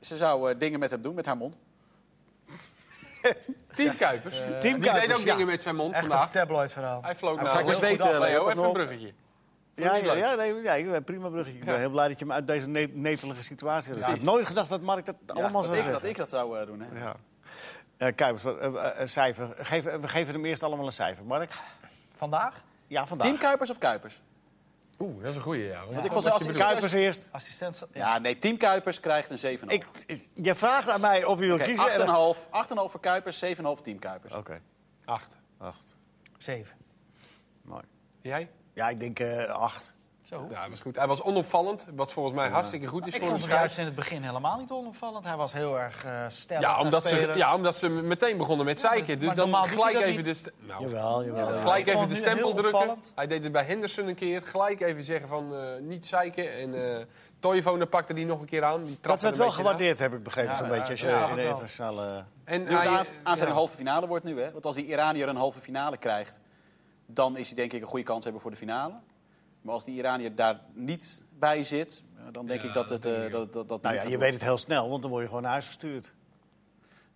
[0.00, 1.56] ze zou eh, dingen met hem doen, met haar mond.
[3.74, 4.36] Team Kuipers.
[4.60, 5.24] Team Die deed ook ja.
[5.32, 6.30] dingen met zijn mond Echt een vandaag.
[6.30, 7.02] tabloid verhaal.
[7.02, 8.44] Hij vloog Hij naar weten, Leo, Leo.
[8.44, 9.12] pas Even een bruggetje.
[9.74, 11.58] Ja, ja, ja, nee, ja, ik ben prima bruggetje.
[11.58, 11.80] Ik ben Ja.
[11.80, 14.02] heel blij dat je me uit deze ne netelige situatie hebt.
[14.02, 16.00] Ik had nooit gedacht dat Mark dat allemaal dat, zou ik, zeggen.
[16.00, 16.80] dat ik dat zou eh, doen.
[16.80, 16.98] Hè.
[17.00, 17.14] Ja.
[17.98, 19.54] Eh, Kuipers, eh, eh, een cijfer.
[19.58, 21.24] Geef, we geven hem eerst allemaal een cijfer.
[21.24, 21.50] Mark?
[22.16, 22.62] Vandaag?
[22.86, 23.26] Ja, vandaag.
[23.26, 24.20] Team Kuipers of Kuipers?
[24.98, 25.84] Oeh, dat is een goeie, ja.
[25.86, 26.56] Want ik zelfs- bedoelt.
[26.56, 27.28] Kuipers eerst.
[27.32, 27.86] Assistent.
[27.92, 27.98] Ja.
[28.14, 29.72] Ja, nee, Team Kuipers krijgt een 7,5.
[29.72, 31.92] Ik, ik- je vraagt aan mij of je wil kiezen.
[31.92, 34.32] en 8,5 dan- 8,5 voor Kuipers, 7,5 Team Kuipers.
[34.34, 34.60] Oké,
[35.04, 35.36] Acht.
[35.58, 35.96] acht.
[36.38, 36.76] Zeven.
[37.62, 37.82] Mooi.
[38.20, 38.50] Jij?
[38.72, 39.92] Ja, ik denk eh, acht.
[40.28, 40.46] Zo.
[40.50, 40.96] Ja, dat was goed.
[40.96, 43.78] Hij was onopvallend, wat volgens mij hartstikke goed is Ik voor vond een scheids.
[43.78, 45.24] in het begin helemaal niet onopvallend.
[45.24, 46.62] Hij was heel erg eh stellig.
[46.62, 49.18] Ja omdat, ze, ja, omdat ze meteen begonnen met zeiken.
[49.18, 51.52] Dus dan gelijk even de, st- nou, Jawel, jawel.
[51.52, 51.60] Ja.
[51.60, 52.74] gelijk Ik even vond de stempel drukken.
[52.74, 53.12] opvallend.
[53.14, 54.42] Hij deed het bij Henderson een keer.
[54.42, 56.52] Gelijk even zeggen van eh, niet zeiken.
[56.52, 57.04] En eh
[57.38, 58.80] Toivonen pakte die nog een keer aan.
[58.82, 60.90] Die Dat trapte werd er wel gewaardeerd, heb ik begrepen, Ja, zo'n ja, beetje.
[60.92, 62.02] Als je in de internationale...
[62.02, 62.26] aan.
[62.44, 63.58] En hij, aans- aanstaande ja.
[63.58, 64.52] halve finale wordt nu, hè?
[64.52, 66.40] Want als die Iranier een halve finale krijgt,
[67.06, 68.94] dan is hij denk ik een goede kans hebben voor de finale.
[69.62, 73.02] Maar als die Iranier daar niet bij zit, eh, dan denk Ja, ik dat het.
[73.02, 74.18] dat eh, dat, dat, dat Nou ja, je doen.
[74.18, 76.12] weet het heel snel, want dan word je gewoon naar huis gestuurd.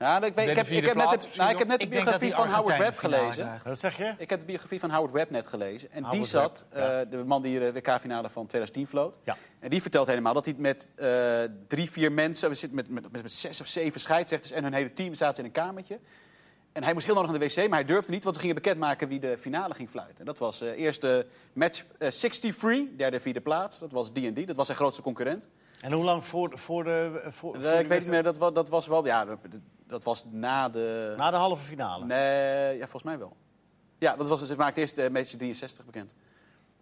[0.02, 2.34] Ja, ik, weet, ik, heb, ik, heb net plaats nou, ik heb net de biografie
[2.34, 3.60] van Howard Webb gelezen.
[3.64, 4.14] Wat zeg je?
[4.18, 5.90] Ik heb de biografie van Howard Webb net gelezen.
[5.92, 7.00] En die zat, Webb, ja.
[7.00, 9.18] eh, de man die de WK-finale van 2010 floot.
[9.24, 9.36] Ja.
[9.58, 13.12] En die vertelt helemaal dat hij met eh, drie, vier mensen, we zitten met, met,
[13.12, 15.98] met, met zes of zeven scheidsrechters en hun hele team zaten in een kamertje.
[16.72, 18.56] En hij moest heel nodig naar de wc, maar hij durfde niet, want ze gingen
[18.56, 20.18] bekendmaken wie de finale ging fluiten.
[20.18, 23.78] En dat was eh eerst de match eh 63, derde, vierde plaats.
[23.78, 25.48] Dat was D&D, dat was zijn grootste concurrent.
[25.80, 27.22] En hoe lang voor, voor de...
[27.26, 29.38] Voor, Eh, voor ik weet niet meer, dat, dat was wel, ja, dat,
[29.86, 31.14] dat was na de...
[31.16, 32.04] Na de halve finale.
[32.04, 33.36] Nee, ja, volgens mij wel.
[33.98, 36.14] Ja, dat was, ze maakte eerst de match 63 bekend.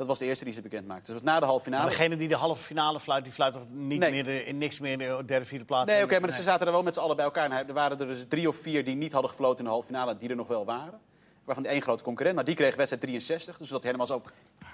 [0.01, 1.05] Dat was de eerste die ze bekend maakte.
[1.13, 1.83] Dus het was na de halve finale.
[1.83, 4.11] Maar degene die de halve finale fluit, die fluit toch niet Nee.
[4.11, 5.93] meer de, in niks meer in de derde, vierde plaats?
[5.93, 7.51] Nee, oké, maar ze zaten er wel met z'n allen bij elkaar.
[7.51, 9.87] En er waren er dus drie of vier die niet hadden gefloten in de halve
[9.87, 11.01] finale, die er nog wel waren.
[11.45, 12.35] Waarvan één grote concurrent.
[12.35, 13.57] Nou, die kreeg wedstrijd 63.
[13.59, 14.23] Dus dat helemaal zo.
[14.63, 14.69] ah,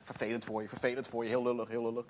[0.00, 2.04] Vervelend voor je, vervelend voor je, heel lullig, heel lullig.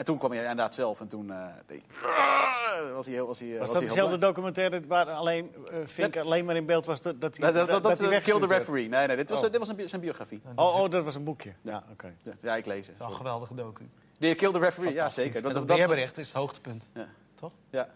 [0.00, 3.26] En toen kwam hij inderdaad zelf en toen eh, deed- ah, was hij heel.
[3.26, 6.86] Was, hij, Was was dat dezelfde documentaire waar alleen uh, Vink alleen maar in beeld
[6.86, 8.46] was dat, dat hij Dat, dat, dat, dat is hij eh, Kill the?
[8.46, 8.88] Referee.
[8.88, 9.50] Nee, nee, dit was, Oh.
[9.50, 10.42] dit was een, bi- zijn biografie.
[10.56, 11.52] Oh, oh, dat was een boekje.
[11.62, 12.14] Ja, oké.
[12.22, 12.86] Ja, Ja, ik lees het.
[12.86, 13.88] Het is wel een geweldige docu.
[14.18, 15.42] De Kill the Referee, ja zeker.
[15.42, 16.88] Dat, dat dat, is het hoogtepunt.
[16.94, 17.06] ja.
[17.34, 17.52] Toch?
[17.70, 17.88] Ja.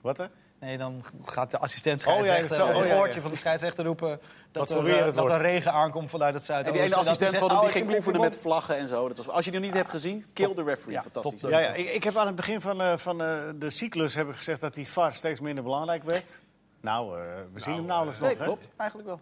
[0.00, 0.24] Wat hè?
[0.60, 3.00] Nee, dan gaat de assistent Oh, ja, scheidsrechter zo, oh, het ja, ja.
[3.00, 4.20] oortje van de scheidsrechter roepen
[4.52, 6.72] dat, er, weer eh, het dat er regen aankomt vanuit het En zuidoosten.
[6.82, 9.08] die ene Dat assistent van hem die "Oh, ging oefenen met iemand." vlaggen en zo.
[9.08, 10.94] Dat was, als je die nog niet hebt gezien, Kill the Referee.
[10.94, 11.40] Ja, Fantastisch.
[11.40, 11.50] top.
[11.50, 14.28] Ja, ja, ik, ik heb aan het begin van, eh, van eh, de cyclus heb
[14.28, 16.40] ik gezegd dat die VAR steeds minder belangrijk werd.
[16.80, 18.44] Nou, eh, we zien hem nauwelijks Nee, nog, hè?
[18.44, 18.70] klopt.
[18.76, 19.20] Eigenlijk wel.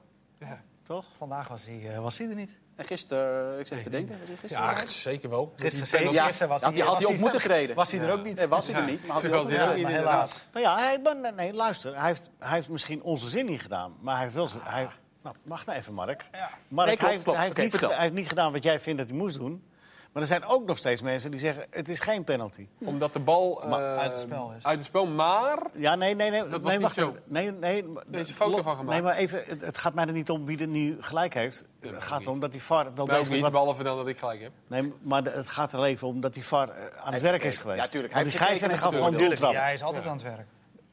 [0.82, 1.04] Toch?
[1.16, 2.58] Vandaag was hij, eh, was hij er niet.
[2.78, 4.66] En gisteren, eh, ik zeg te denken, was hij gisteren?
[4.66, 5.52] Ja, zeker wel.
[5.56, 6.22] Gisteren, zeker.
[6.22, 7.76] Gisteren was had hij, had was hij op moeten treden.
[7.76, 8.36] Was hij er ook niet?
[8.36, 9.00] Nee, was hij er niet.
[9.06, 9.82] Maar had hij was ook er ook niet.
[9.82, 10.46] maar helaas.
[10.52, 11.96] Nou ja, hij, maar, nee, luister.
[11.96, 13.96] Hij heeft, hij heeft misschien onze zin niet gedaan.
[14.00, 14.62] Maar hij heeft wel zijn...
[14.64, 14.88] Hij,
[15.22, 16.24] nou, wacht nou even, Mark.
[16.32, 16.50] Ja.
[16.68, 17.38] Mark, Nee, klopt, hij, heeft, klopt.
[17.38, 19.67] hij, heeft Oké, niet, hij heeft niet gedaan wat jij vindt dat hij moest doen.
[20.12, 22.66] Maar er zijn ook nog steeds mensen die zeggen, het is geen penalty.
[22.80, 24.64] Omdat de bal eh, uit het spel is.
[24.64, 25.58] Uit het spel, maar...
[25.72, 26.48] Ja, nee, nee, nee.
[26.48, 27.16] Dat was nee, niet zo.
[27.24, 27.84] Nee, nee.
[28.06, 28.88] Deze foto van gemaakt.
[28.90, 31.64] Nee, maar even, het, het gaat mij er niet om wie er nu gelijk heeft.
[31.80, 33.50] het gaat erom dat die VAR wel degelijk niet, wat...
[33.50, 34.52] behalve dan dat ik gelijk heb.
[34.66, 37.42] Nee, maar de- het gaat er even om dat die VAR eh, aan het werk
[37.42, 37.60] is gekeken.
[37.60, 37.84] geweest.
[37.84, 38.12] Ja, tuurlijk.
[38.12, 39.52] Want Hij die scheidsrechter gaf gewoon doeltrap.
[39.52, 40.46] ja, hij is altijd aan het werk.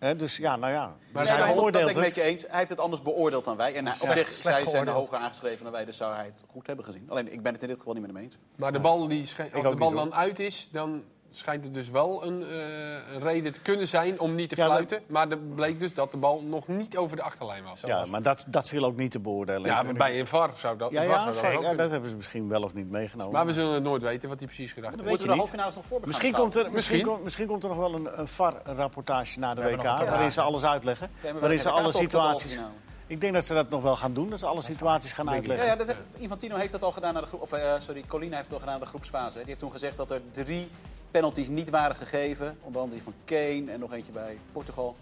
[0.05, 0.85] Hè, dus ja, nou ja.
[0.85, 2.45] Nee, Dus maar hij dat- dat ben beoordeelt ik met je eens.
[2.47, 3.73] Hij heeft het anders beoordeeld dan wij.
[3.75, 6.67] En op zich, zij zijn er hoger aangeschreven dan wij, dus zou hij het goed
[6.67, 7.09] hebben gezien.
[7.09, 8.37] Alleen, ik ben het in dit geval niet met hem eens.
[8.55, 11.03] Maar de bal die als de bal dan uit is, dan
[11.37, 14.65] schijnt het dus wel een, eh, een reden te kunnen zijn om niet te Ja,
[14.65, 15.01] fluiten.
[15.07, 17.81] Maar er bleek dus dat de bal nog niet over de achterlijn was.
[17.81, 19.65] Ja, maar dat, dat viel ook niet te beoordelen.
[19.65, 21.57] Ja, bij een VAR zou dat, Ja, ja, zou dat zeker.
[21.57, 23.33] ook Ja, dat hebben ze misschien wel of niet meegenomen.
[23.33, 25.09] Maar we zullen het nooit weten wat hij precies gedacht We heeft.
[25.09, 27.03] moeten de nog voor Misschien komt, er, misschien, Misschien.
[27.03, 29.83] komt, misschien komt er nog wel een, een VAR-rapportage na de WK...
[29.83, 31.09] waarin ze alles uitleggen.
[31.23, 32.59] Ja, waarin ze alle situaties...
[33.07, 35.31] Ik denk dat ze dat nog wel gaan doen, dat ze alle situaties gaan Ja,
[35.31, 35.67] uitleggen.
[35.67, 37.41] ja dat heeft, Infantino heeft dat al gedaan naar de groep.
[37.41, 39.31] Of eh, sorry, Colina heeft het al gedaan naar de groepsfase.
[39.33, 39.37] hè.
[39.37, 40.69] Die heeft toen gezegd dat er drie
[41.15, 42.57] penalties niet waren gegeven.
[42.61, 44.95] Onder andere die van Kane en nog eentje bij Portugal.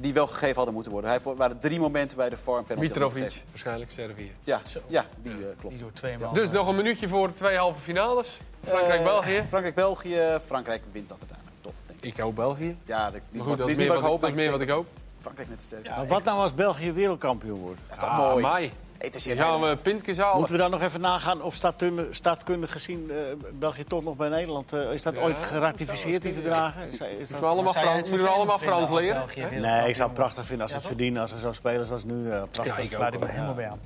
[0.00, 1.10] die wel gegeven hadden moeten worden.
[1.10, 4.32] Hij er waren drie momenten bij de een penalty Mitrovic, waarschijnlijk Servië.
[4.44, 5.78] Ja, ja, die eh, klopt.
[5.78, 6.16] Die twee.
[6.32, 8.40] Dus nog een minuutje voor de twee halve finales.
[8.60, 9.36] Frankrijk-België.
[9.36, 10.38] Eh, Frankrijk-België.
[10.44, 11.56] Frankrijk wint dat uiteindelijk.
[11.60, 12.04] Top, denk ik.
[12.04, 12.76] Ik hoop België.
[12.84, 14.86] Ja, dat, Maar goed, dat is meer wat, ik, dat is meer wat ik hoop.
[15.18, 16.08] Frankrijk net te sterk.
[16.08, 17.80] Wat nou als België wereldkampioen wordt?
[17.88, 18.72] Dat is toch Ah, mooi?
[19.00, 20.36] Gaan we pintjes halen.
[20.38, 23.16] Moeten we dan nog even nagaan of staatkundig, staatkundig gezien eh,
[23.58, 24.72] België toch nog bij Nederland...
[24.72, 26.82] eh, is dat Ja, ooit geratificeerd, die verdragen?
[26.88, 29.26] Is, is Moeten dat- we allemaal Frans, het moeten we allemaal Frans leren?
[29.60, 30.98] Nee, ik zou het prachtig vinden als ze het Ja, toch?
[30.98, 32.30] verdienen, als ze zo spelen zoals nu.
[32.30, 32.76] eh, prachtig.
[32.76, 33.80] Ja, ik sluit ik me helemaal bij aan.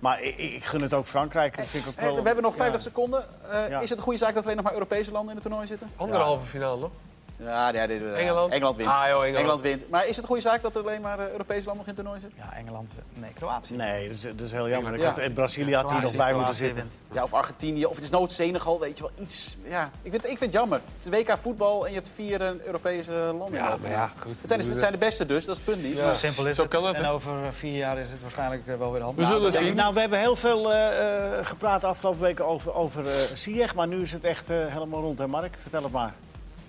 [0.00, 1.56] Maar ik, ik gun het ook Frankrijk.
[1.56, 2.88] Dat vind ik ook wel, we hebben nog 50 ja.
[2.88, 3.24] seconden.
[3.50, 3.80] Eh, Ja.
[3.80, 5.90] Is het een goede zaak dat alleen nog maar Europese landen in het toernooi zitten?
[5.96, 6.90] Anderhalve finale nog.
[7.38, 8.52] Ja, ja, dit, eh, Engeland?
[8.52, 8.88] Engeland wint.
[8.90, 9.60] Ah, joh, Engeland.
[9.60, 9.90] wint.
[9.90, 11.92] Maar is het een goede zaak dat er alleen maar eh, Europese landen nog in
[11.94, 12.38] het toernooi zitten?
[12.42, 12.94] Ja, Engeland.
[13.14, 13.74] Nee, Kroatië.
[13.76, 14.94] Nee, dat is, dat is heel jammer.
[14.94, 15.06] Ik Ja.
[15.06, 16.90] had, eh, Brazilië had hier nog bij moeten zitten.
[17.12, 19.56] Ja, of Argentinië, of het is nooit Senegal, weet je wel, iets.
[19.68, 20.80] Ja, ik vind, ik vind het jammer.
[20.98, 23.52] Het is WK voetbal en je hebt vier eh, Europese landen.
[23.60, 24.38] Ja, maar ja, goed.
[24.40, 25.96] Het zijn, de, het zijn de beste dus, dat is het punt niet.
[25.96, 26.02] Ja.
[26.08, 26.72] Zo simpel is Zo het.
[26.72, 29.16] het, en over vier jaar is het waarschijnlijk eh, wel weer de hand.
[29.18, 29.74] We zullen zien.
[29.74, 33.74] nou, we hebben heel veel eh, eh, gepraat de afgelopen weken over, over eh Ziyech,
[33.74, 35.18] maar nu is het echt eh, helemaal rond.
[35.18, 35.54] Hè, Mark?
[35.60, 36.12] Vertel het maar.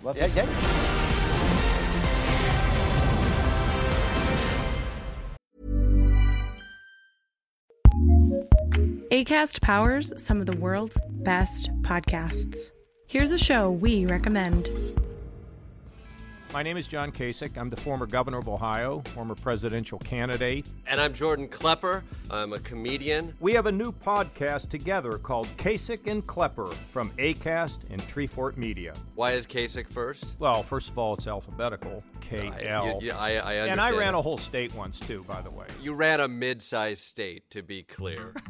[0.01, 0.45] Wat Ja, is jij?
[9.11, 12.71] ACAST powers some of the world's best podcasts.
[13.07, 14.69] Here's a show we recommend.
[16.51, 17.55] My name is John Kasich.
[17.59, 20.65] I'm the former governor of Ohio, former presidential candidate.
[20.87, 22.03] And I'm Jordan Klepper.
[22.31, 23.35] I'm a comedian.
[23.39, 28.93] We have a new podcast together called Kasich and Klepper from ACAST and Treefort Media.
[29.13, 30.37] Why is Kasich first?
[30.39, 32.99] Well, first of all, it's alphabetical K L.
[32.99, 33.71] you- I, I understand.
[33.71, 35.67] And I ran a whole state once, too, by the way.
[35.79, 38.33] You ran a mid-sized state, to be clear.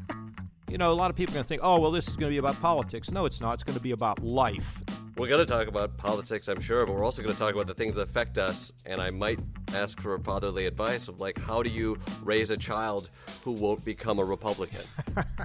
[0.69, 2.29] You know, a lot of people are going to think, oh, well, this is going
[2.29, 3.09] to be about politics.
[3.09, 3.55] No, it's not.
[3.55, 4.83] It's going to be about life.
[5.19, 7.67] We're going to talk about politics, I'm sure, but we're also going to talk about
[7.67, 8.71] the things that affect us.
[8.86, 9.39] And I might
[9.73, 13.10] ask for fatherly advice of like, how do you raise a child
[13.43, 14.82] who won't become a Republican?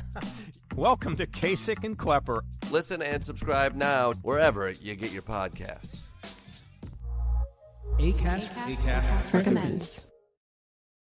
[0.77, 2.45] Welcome to Kasich and Klepper.
[2.71, 6.03] Listen and subscribe now wherever you get your podcasts.
[7.99, 10.07] ACAST recommends.